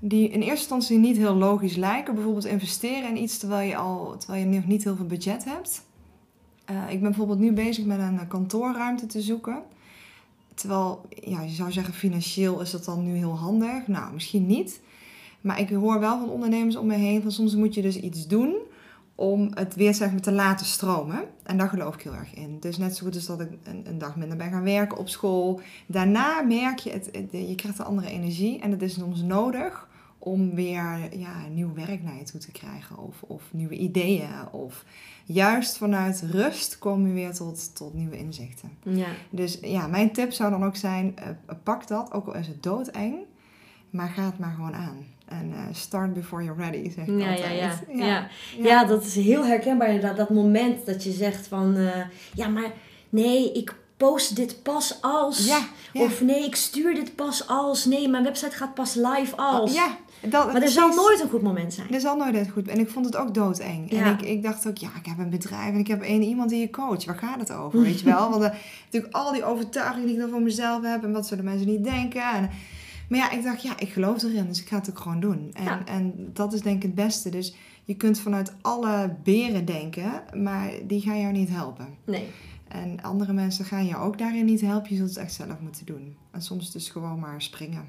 die 0.00 0.28
in 0.28 0.40
eerste 0.40 0.50
instantie 0.50 0.98
niet 0.98 1.16
heel 1.16 1.34
logisch 1.34 1.76
lijken. 1.76 2.14
Bijvoorbeeld 2.14 2.44
investeren 2.44 3.08
in 3.08 3.22
iets 3.22 3.38
terwijl 3.38 3.68
je, 3.68 3.76
al, 3.76 4.16
terwijl 4.18 4.44
je 4.44 4.56
nog 4.56 4.66
niet 4.66 4.84
heel 4.84 4.96
veel 4.96 5.06
budget 5.06 5.44
hebt. 5.44 5.86
Eh, 6.64 6.76
ik 6.76 7.00
ben 7.00 7.08
bijvoorbeeld 7.08 7.38
nu 7.38 7.52
bezig 7.52 7.84
met 7.84 7.98
een 7.98 8.28
kantoorruimte 8.28 9.06
te 9.06 9.20
zoeken. 9.20 9.62
Terwijl, 10.54 11.00
ja, 11.08 11.42
je 11.42 11.54
zou 11.54 11.72
zeggen 11.72 11.94
financieel 11.94 12.60
is 12.60 12.70
dat 12.70 12.84
dan 12.84 13.04
nu 13.04 13.16
heel 13.16 13.36
handig. 13.36 13.86
Nou, 13.86 14.12
misschien 14.12 14.46
niet. 14.46 14.80
Maar 15.40 15.60
ik 15.60 15.68
hoor 15.68 16.00
wel 16.00 16.18
van 16.18 16.30
ondernemers 16.30 16.76
om 16.76 16.86
me 16.86 16.94
heen 16.94 17.22
van 17.22 17.32
soms 17.32 17.54
moet 17.54 17.74
je 17.74 17.82
dus 17.82 18.00
iets 18.00 18.26
doen 18.26 18.56
om 19.20 19.50
het 19.54 19.74
weer 19.74 19.94
zeg 19.94 20.10
maar 20.10 20.20
te 20.20 20.32
laten 20.32 20.66
stromen. 20.66 21.24
En 21.42 21.56
daar 21.58 21.68
geloof 21.68 21.94
ik 21.94 22.02
heel 22.02 22.14
erg 22.14 22.34
in. 22.34 22.56
Dus 22.60 22.76
net 22.78 22.96
zo 22.96 23.04
goed 23.04 23.14
als 23.14 23.26
dat 23.26 23.40
ik 23.40 23.48
een, 23.62 23.86
een 23.88 23.98
dag 23.98 24.16
minder 24.16 24.36
ben 24.36 24.50
gaan 24.50 24.62
werken 24.62 24.98
op 24.98 25.08
school. 25.08 25.60
Daarna 25.86 26.42
merk 26.42 26.78
je, 26.78 26.90
het, 26.90 27.08
het- 27.12 27.32
je 27.48 27.54
krijgt 27.54 27.78
een 27.78 27.84
andere 27.84 28.08
energie. 28.10 28.60
En 28.60 28.70
het 28.70 28.82
is 28.82 28.94
soms 28.94 29.22
nodig 29.22 29.88
om 30.18 30.54
weer 30.54 31.18
ja, 31.18 31.46
nieuw 31.54 31.74
werk 31.74 32.02
naar 32.02 32.16
je 32.16 32.22
toe 32.22 32.40
te 32.40 32.52
krijgen. 32.52 32.98
Of, 32.98 33.22
of 33.22 33.42
nieuwe 33.50 33.76
ideeën. 33.76 34.28
Of 34.52 34.84
juist 35.24 35.76
vanuit 35.76 36.22
rust 36.30 36.78
kom 36.78 37.06
je 37.06 37.12
weer 37.12 37.32
tot, 37.34 37.76
tot 37.76 37.94
nieuwe 37.94 38.18
inzichten. 38.18 38.70
Ja. 38.82 39.06
Dus 39.30 39.58
ja, 39.62 39.86
mijn 39.86 40.12
tip 40.12 40.32
zou 40.32 40.50
dan 40.50 40.64
ook 40.64 40.76
zijn, 40.76 41.16
eh, 41.16 41.26
pak 41.62 41.86
dat, 41.86 42.12
ook 42.12 42.26
al 42.26 42.34
is 42.34 42.46
het 42.46 42.62
doodeng. 42.62 43.14
Maar 43.90 44.08
ga 44.08 44.22
het 44.24 44.38
maar 44.38 44.52
gewoon 44.54 44.74
aan. 44.74 44.96
En 45.28 45.52
eh, 45.54 45.74
start 45.74 46.12
before 46.12 46.44
you're 46.44 46.62
ready, 46.62 46.90
zeg 46.90 47.06
ik 47.06 47.20
Ja, 47.20 47.30
ja, 47.30 47.30
altijd. 47.30 47.58
ja, 47.88 48.04
ja. 48.06 48.06
ja. 48.06 48.28
Ja. 48.58 48.84
dat 48.84 49.04
is 49.04 49.14
heel 49.14 49.44
herkenbaar 49.44 49.88
inderdaad. 49.88 50.16
Dat 50.16 50.30
moment 50.30 50.86
dat 50.86 51.04
je 51.04 51.10
zegt 51.12 51.46
van... 51.46 51.76
eh, 51.76 52.00
ja, 52.34 52.48
maar 52.48 52.72
nee, 53.08 53.52
ik 53.52 53.74
post 53.96 54.36
dit 54.36 54.62
pas 54.62 54.98
als... 55.00 55.46
Ja, 55.46 55.58
ja. 55.92 56.02
Of 56.02 56.20
nee, 56.20 56.44
ik 56.44 56.56
stuur 56.56 56.94
dit 56.94 57.14
pas 57.14 57.48
als... 57.48 57.84
Nee, 57.84 58.08
mijn 58.08 58.24
website 58.24 58.56
gaat 58.56 58.74
pas 58.74 58.94
live 58.94 59.36
als. 59.36 59.74
Ja, 59.74 59.96
dat, 60.20 60.52
maar 60.52 60.62
er 60.62 60.68
zal 60.68 60.88
nooit 60.94 61.20
een 61.20 61.28
goed 61.28 61.42
moment 61.42 61.74
zijn. 61.74 61.92
Er 61.92 62.00
zal 62.00 62.16
nooit 62.16 62.34
echt 62.34 62.50
goed. 62.50 62.68
En 62.68 62.78
ik 62.78 62.90
vond 62.90 63.04
het 63.06 63.16
ook 63.16 63.34
doodeng. 63.34 63.90
Ja. 63.92 64.04
En 64.04 64.12
ik, 64.12 64.22
ik 64.22 64.42
dacht 64.42 64.68
ook, 64.68 64.76
ja, 64.76 64.88
ik 64.98 65.06
heb 65.06 65.18
een 65.18 65.30
bedrijf 65.30 65.72
en 65.72 65.78
ik 65.78 65.86
heb 65.88 66.02
één 66.02 66.22
iemand 66.22 66.50
die 66.50 66.60
je 66.60 66.70
coach. 66.70 67.04
Waar 67.04 67.18
gaat 67.18 67.40
het 67.40 67.52
over, 67.52 67.80
weet 67.88 68.00
je 68.00 68.04
wel? 68.04 68.30
Want 68.30 68.42
eh, 68.42 68.50
natuurlijk 68.84 69.14
al 69.14 69.32
die 69.32 69.44
overtuigingen 69.44 70.06
die 70.06 70.14
ik 70.14 70.20
dan 70.20 70.30
voor 70.30 70.42
mezelf 70.42 70.82
heb 70.82 71.02
en 71.04 71.12
wat 71.12 71.26
zullen 71.26 71.44
mensen 71.44 71.66
niet 71.66 71.84
denken. 71.84 72.22
En, 72.22 72.50
maar 73.08 73.18
ja, 73.18 73.30
ik 73.30 73.42
dacht, 73.42 73.62
ja, 73.62 73.78
ik 73.78 73.88
geloof 73.88 74.22
erin, 74.22 74.46
dus 74.46 74.60
ik 74.60 74.68
ga 74.68 74.76
het 74.78 74.90
ook 74.90 74.98
gewoon 74.98 75.20
doen. 75.20 75.50
En, 75.52 75.64
Ja. 75.64 75.84
en 75.86 76.30
dat 76.32 76.52
is 76.52 76.60
denk 76.60 76.76
ik 76.76 76.82
het 76.82 76.94
beste. 76.94 77.30
Dus 77.30 77.54
je 77.84 77.94
kunt 77.96 78.20
vanuit 78.20 78.54
alle 78.62 79.16
beren 79.24 79.64
denken, 79.64 80.22
maar 80.34 80.70
die 80.86 81.00
gaan 81.00 81.20
jou 81.20 81.32
niet 81.32 81.48
helpen. 81.48 81.88
Nee. 82.04 82.26
En 82.68 83.02
andere 83.02 83.32
mensen 83.32 83.64
gaan 83.64 83.86
jou 83.86 84.02
ook 84.06 84.18
daarin 84.18 84.44
niet 84.44 84.60
helpen. 84.60 84.90
Je 84.90 84.96
zult 84.96 85.08
het 85.08 85.18
echt 85.18 85.32
zelf 85.32 85.60
moeten 85.60 85.86
doen. 85.86 86.16
En 86.30 86.42
soms 86.42 86.72
dus 86.72 86.88
gewoon 86.88 87.18
maar 87.18 87.42
springen. 87.42 87.88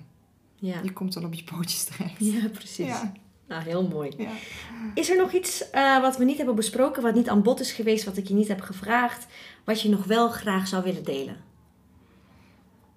Ja, 0.55 0.79
Je 0.83 0.93
komt 0.93 1.13
dan 1.13 1.25
op 1.25 1.33
je 1.33 1.43
pootjes 1.43 1.83
terecht. 1.83 2.15
ja 2.19 2.47
precies. 2.51 2.85
Ja, 2.87 3.11
Nou, 3.47 3.63
heel 3.63 3.87
mooi. 3.87 4.11
ja. 4.17 4.29
Is 4.93 5.09
er 5.09 5.17
nog 5.17 5.31
iets 5.33 5.69
eh, 5.69 6.01
wat 6.01 6.17
we 6.17 6.23
niet 6.23 6.37
hebben 6.37 6.55
besproken, 6.55 7.03
wat 7.03 7.15
niet 7.15 7.29
aan 7.29 7.41
bod 7.43 7.59
is 7.59 7.71
geweest, 7.71 8.05
wat 8.05 8.17
ik 8.17 8.27
je 8.27 8.33
niet 8.33 8.47
heb 8.47 8.61
gevraagd, 8.61 9.27
wat 9.65 9.81
je 9.81 9.89
nog 9.89 10.05
wel 10.05 10.29
graag 10.29 10.67
zou 10.67 10.83
willen 10.83 11.03
delen? 11.03 11.35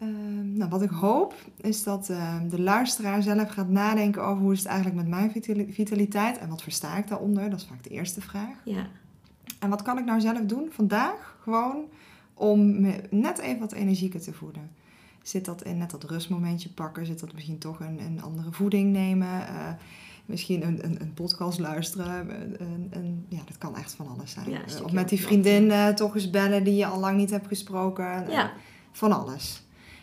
Ehm, 0.02 0.56
nou, 0.56 0.70
wat 0.70 0.82
ik 0.82 0.90
hoop 0.90 1.34
is 1.60 1.82
dat 1.82 2.08
ehm, 2.08 2.48
de 2.48 2.60
luisteraar 2.60 3.22
zelf 3.22 3.48
gaat 3.50 3.68
nadenken 3.68 4.24
over 4.24 4.42
hoe 4.42 4.52
is 4.52 4.58
het 4.58 4.66
eigenlijk 4.68 4.96
met 4.96 5.08
mijn 5.08 5.30
vitali- 5.30 5.72
vitaliteit 5.72 6.38
en 6.38 6.48
wat 6.48 6.62
versta 6.62 6.96
ik 6.96 7.08
daaronder. 7.08 7.50
Dat 7.50 7.60
is 7.60 7.66
vaak 7.66 7.82
de 7.82 7.90
eerste 7.90 8.20
vraag. 8.20 8.54
Ja, 8.64 8.86
En 9.58 9.68
wat 9.70 9.82
kan 9.82 9.98
ik 9.98 10.04
nou 10.04 10.20
zelf 10.20 10.40
doen 10.40 10.68
vandaag 10.70 11.36
gewoon 11.42 11.84
om 12.34 12.80
me 12.80 13.00
net 13.10 13.38
even 13.38 13.60
wat 13.60 13.72
energieker 13.72 14.20
te 14.20 14.32
voeden? 14.32 14.70
Zit 15.22 15.44
dat 15.44 15.62
in 15.62 15.78
net 15.78 15.90
dat 15.90 16.04
rustmomentje 16.04 16.68
pakken? 16.68 17.06
Zit 17.06 17.20
dat 17.20 17.32
misschien 17.32 17.58
toch 17.58 17.80
een, 17.80 18.00
een 18.00 18.22
andere 18.22 18.52
voeding 18.52 18.92
nemen? 18.92 19.46
Eh, 19.46 19.68
misschien 20.26 20.66
een, 20.66 20.84
een, 20.84 21.00
een 21.00 21.14
podcast 21.14 21.58
luisteren? 21.58 22.30
Een, 22.60 22.88
een, 22.90 23.26
ja, 23.28 23.40
dat 23.46 23.58
kan 23.58 23.76
echt 23.76 23.94
van 23.94 24.08
alles 24.08 24.30
zijn. 24.32 24.50
Ja, 24.50 24.60
Eh, 24.76 24.84
of 24.84 24.92
met 24.92 25.08
die 25.08 25.20
vriendin 25.20 25.70
eh, 25.70 25.88
toch 25.88 26.14
eens 26.14 26.30
bellen 26.30 26.64
die 26.64 26.74
je 26.74 26.86
al 26.86 26.98
lang 27.00 27.16
niet 27.16 27.30
hebt 27.30 27.46
gesproken. 27.46 28.26
Eh, 28.26 28.32
ja. 28.32 28.52
van 28.92 29.12
alles. 29.12 29.62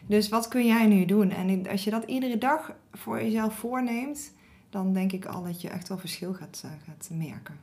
Dus 0.10 0.30
wat 0.30 0.48
kun 0.48 0.65
jij 0.65 0.86
nu 0.88 1.06
doen? 1.06 1.32
En 1.32 1.67
als 1.67 1.84
je 1.84 1.89
dat 1.89 2.04
iedere 2.04 2.38
dag 2.38 2.72
voor 2.93 3.24
jezelf 3.24 3.56
voorneemt, 3.56 4.32
dan 4.69 4.93
denk 4.93 5.12
ik 5.12 5.26
al 5.26 5.43
dat 5.43 5.62
je 5.62 5.69
echt 5.69 5.88
wel 5.88 5.98
verschil 5.98 6.34
gaat, 6.34 6.62
eh, 6.65 6.72
gaat 6.86 7.10
merken. 7.12 7.60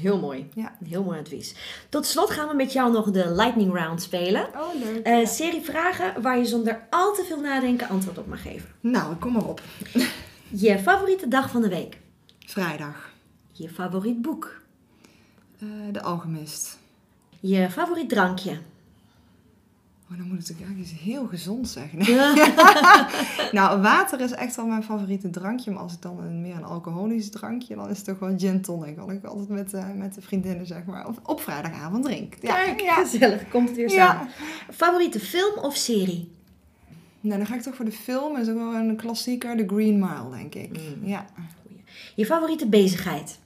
heel 0.00 0.20
mooi. 0.20 0.48
Ja. 0.54 0.76
Heel 0.84 1.02
mooi 1.04 1.18
advies. 1.18 1.54
Tot 1.88 2.06
slot 2.06 2.30
gaan 2.30 2.48
we 2.48 2.54
met 2.54 2.72
jou 2.72 2.92
nog 2.92 3.10
de 3.10 3.34
lightning 3.34 3.72
round 3.72 4.02
spelen. 4.02 4.46
Oh, 4.46 4.74
leuk. 4.84 5.06
Een 5.06 5.26
serie 5.26 5.60
vragen 5.60 6.22
waar 6.22 6.38
je 6.38 6.44
zonder 6.44 6.86
al 6.90 7.14
te 7.14 7.24
veel 7.24 7.40
nadenken 7.40 7.88
antwoord 7.88 8.18
op 8.18 8.26
mag 8.26 8.42
geven. 8.42 8.68
Nou, 8.80 9.14
kom 9.14 9.32
maar 9.32 9.48
op. 9.48 9.62
Je 10.48 10.78
favoriete 10.78 11.28
dag 11.28 11.50
van 11.50 11.62
de 11.62 11.68
week? 11.68 11.98
Vrijdag. 12.38 13.12
Je 13.52 13.68
favoriet 13.68 14.22
boek? 14.22 14.60
Eh, 15.58 15.68
de 15.92 16.02
Alchemist. 16.02 16.78
Je 17.40 17.70
favoriet 17.70 18.08
drankje? 18.08 18.58
Oh, 20.14 20.20
dan 20.20 20.28
moet 20.28 20.50
ik 20.50 20.56
eigenlijk 20.56 20.90
iets 20.90 21.00
heel 21.00 21.26
gezond 21.26 21.68
zeggen. 21.68 21.98
nou, 23.58 23.82
water 23.82 24.20
is 24.20 24.30
echt 24.30 24.56
wel 24.56 24.66
mijn 24.66 24.82
favoriete 24.82 25.30
drankje. 25.30 25.70
Maar 25.70 25.82
als 25.82 25.92
ik 25.92 26.02
dan 26.02 26.20
een, 26.20 26.40
meer 26.40 26.54
een 26.54 26.64
alcoholisch 26.64 27.30
drankje, 27.30 27.74
dan 27.74 27.90
is 27.90 27.96
het 27.96 28.06
toch 28.06 28.18
wel 28.18 28.38
gin 28.38 28.60
tonic. 28.60 28.96
Wat 28.96 29.10
ik 29.10 29.24
altijd 29.24 29.48
met, 29.48 29.72
uh, 29.72 29.92
met 29.94 30.14
de 30.14 30.20
vriendinnen, 30.20 30.66
zeg 30.66 30.84
maar, 30.84 31.06
op, 31.06 31.20
op 31.22 31.40
vrijdagavond 31.40 32.04
drink. 32.04 32.34
Ja, 32.40 32.54
Kijk, 32.54 32.80
ja. 32.80 32.94
gezellig. 32.94 33.48
Komt 33.48 33.68
het 33.68 33.76
weer 33.76 33.90
samen. 33.90 34.28
Favoriete 34.70 35.20
film 35.20 35.58
of 35.58 35.76
serie? 35.76 36.32
Nou, 37.20 37.38
dan 37.38 37.46
ga 37.46 37.54
ik 37.54 37.62
toch 37.62 37.74
voor 37.74 37.84
de 37.84 37.92
film. 37.92 38.32
Dat 38.32 38.42
is 38.42 38.48
ook 38.48 38.58
wel 38.58 38.74
een 38.74 38.96
klassieker, 38.96 39.56
The 39.56 39.64
Green 39.66 39.98
Mile, 39.98 40.30
denk 40.30 40.54
ik. 40.54 40.70
Mm. 40.70 41.08
Ja. 41.08 41.26
Je 42.14 42.26
favoriete 42.26 42.66
bezigheid? 42.66 43.38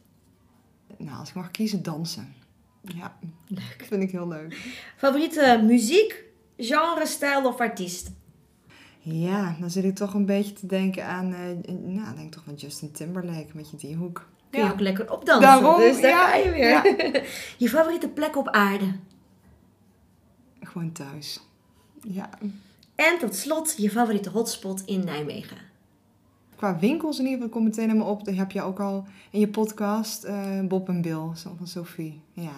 Nou, 0.97 1.19
als 1.19 1.29
ik 1.29 1.35
mag 1.35 1.51
kiezen, 1.51 1.83
dansen. 1.83 2.35
Ja, 2.81 3.17
leuk. 3.49 3.85
vind 3.89 4.03
ik 4.03 4.11
heel 4.11 4.29
leuk. 4.29 4.57
Favoriete 4.97 5.63
muziek, 5.67 6.25
genre, 6.59 7.07
stijl 7.07 7.47
of 7.47 7.61
artiest? 7.61 8.11
Ja, 9.01 9.57
dan 9.61 9.71
zit 9.71 9.85
ik 9.85 9.95
toch 9.95 10.15
een 10.15 10.27
beetje 10.27 10.53
te 10.53 10.67
denken 10.67 11.07
aan, 11.07 11.33
uh, 11.33 11.75
nou, 11.79 12.17
denk 12.17 12.33
toch 12.33 12.45
van 12.45 12.55
Justin 12.55 12.93
Timberlake 12.93 13.51
met 13.53 13.71
je 13.71 13.77
die 13.77 13.97
hoek. 13.97 14.27
Kun 14.51 14.65
je 14.65 14.73
ook 14.73 14.81
lekker 14.81 15.13
opdansen, 15.13 15.43
Daarom, 15.43 15.81
dus 15.81 16.01
daar 16.01 16.29
ga 16.29 16.35
je 16.35 16.51
weer. 16.51 16.69
Ja. 16.69 16.83
je 17.59 17.69
favoriete 17.69 18.09
plek 18.09 18.37
op 18.37 18.49
aarde? 18.49 18.93
Gewoon 20.61 20.93
thuis. 20.93 21.41
Ja. 22.03 22.31
En 22.95 23.19
tot 23.19 23.35
slot 23.35 23.75
je 23.77 23.91
favoriete 23.91 24.31
hotspot 24.31 24.83
in 24.87 25.05
Nijmegen? 25.05 25.57
Qua 26.57 26.79
winkels 26.79 27.19
in 27.19 27.25
ieder 27.25 27.39
geval 27.39 27.53
komt 27.55 27.65
meteen 27.65 27.87
naar 27.87 27.97
me 27.97 28.05
op. 28.05 28.25
Dat 28.25 28.35
heb 28.35 28.51
je 28.51 28.63
ook 28.63 28.81
al 28.81 29.05
in 29.31 29.41
je 29.41 29.49
podcast. 29.49 30.25
Uh, 30.25 30.61
Bob 30.61 30.89
en 30.89 31.03
Bill 31.03 31.31
van 31.35 31.59
Sophie. 31.67 32.21
Ja, 32.33 32.57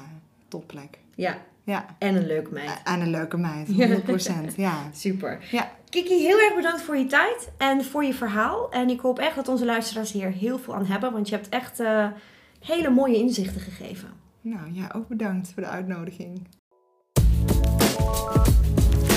topplek. 0.48 0.98
Ja. 1.14 1.38
Ja. 1.64 1.86
En 1.98 2.14
een 2.14 2.26
leuke 2.26 2.52
meid. 2.52 2.80
En 2.84 3.00
een 3.00 3.10
leuke 3.10 3.36
meid, 3.36 3.68
100%. 3.68 4.54
ja. 4.56 4.74
Super. 4.92 5.38
Ja. 5.50 5.70
Kiki, 5.88 6.14
heel 6.14 6.40
erg 6.40 6.54
bedankt 6.54 6.82
voor 6.82 6.96
je 6.96 7.06
tijd 7.06 7.50
en 7.56 7.84
voor 7.84 8.04
je 8.04 8.14
verhaal. 8.14 8.70
En 8.70 8.88
ik 8.88 9.00
hoop 9.00 9.18
echt 9.18 9.34
dat 9.34 9.48
onze 9.48 9.64
luisteraars 9.64 10.12
hier 10.12 10.30
heel 10.30 10.58
veel 10.58 10.74
aan 10.74 10.86
hebben. 10.86 11.12
Want 11.12 11.28
je 11.28 11.34
hebt 11.34 11.48
echt 11.48 11.80
uh, 11.80 12.06
hele 12.60 12.90
mooie 12.90 13.16
inzichten 13.16 13.60
gegeven. 13.60 14.08
Nou 14.40 14.72
ja, 14.72 14.90
ook 14.94 15.08
bedankt 15.08 15.50
voor 15.54 15.62
de 15.62 15.68
uitnodiging. 15.68 16.46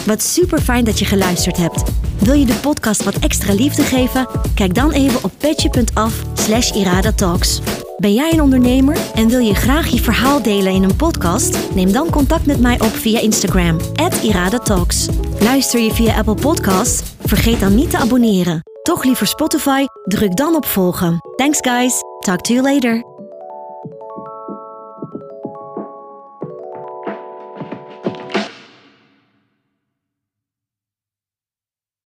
Wat 0.06 0.22
super 0.22 0.62
fijn 0.62 0.86
dat 0.86 1.00
je 1.00 1.06
geluisterd 1.06 1.58
hebt. 1.58 1.84
Wil 2.20 2.34
je 2.34 2.46
de 2.46 2.60
podcast 2.62 3.04
wat 3.04 3.20
extra 3.20 3.54
liefde 3.54 3.84
geven? 3.84 4.28
Kijk 4.56 4.74
dan 4.74 4.92
even 4.92 5.24
op 5.24 5.32
petje.af 5.38 6.24
slash 6.34 6.72
iradatalks. 6.72 7.62
Ben 8.04 8.14
jij 8.14 8.34
een 8.34 8.42
ondernemer 8.42 8.98
en 9.14 9.28
wil 9.28 9.40
je 9.40 9.56
graag 9.56 9.88
je 9.88 10.00
verhaal 10.00 10.42
delen 10.42 10.74
in 10.74 10.84
een 10.84 10.96
podcast? 10.96 11.76
Neem 11.76 11.92
dan 11.92 12.10
contact 12.10 12.46
met 12.46 12.60
mij 12.60 12.80
op 12.80 12.96
via 12.96 13.20
Instagram, 13.20 13.78
iradatalks. 14.22 15.08
Luister 15.40 15.80
je 15.80 15.94
via 15.94 16.18
Apple 16.18 16.36
Podcasts? 16.36 17.16
Vergeet 17.26 17.60
dan 17.60 17.76
niet 17.76 17.90
te 17.90 17.98
abonneren. 17.98 18.62
Toch 18.82 19.04
liever 19.04 19.28
Spotify? 19.28 19.86
Druk 20.04 20.36
dan 20.36 20.56
op 20.56 20.66
volgen. 20.66 21.18
Thanks 21.36 21.60
guys, 21.62 22.02
talk 22.20 22.42
to 22.42 22.54
you 22.54 22.74
later. 22.74 23.13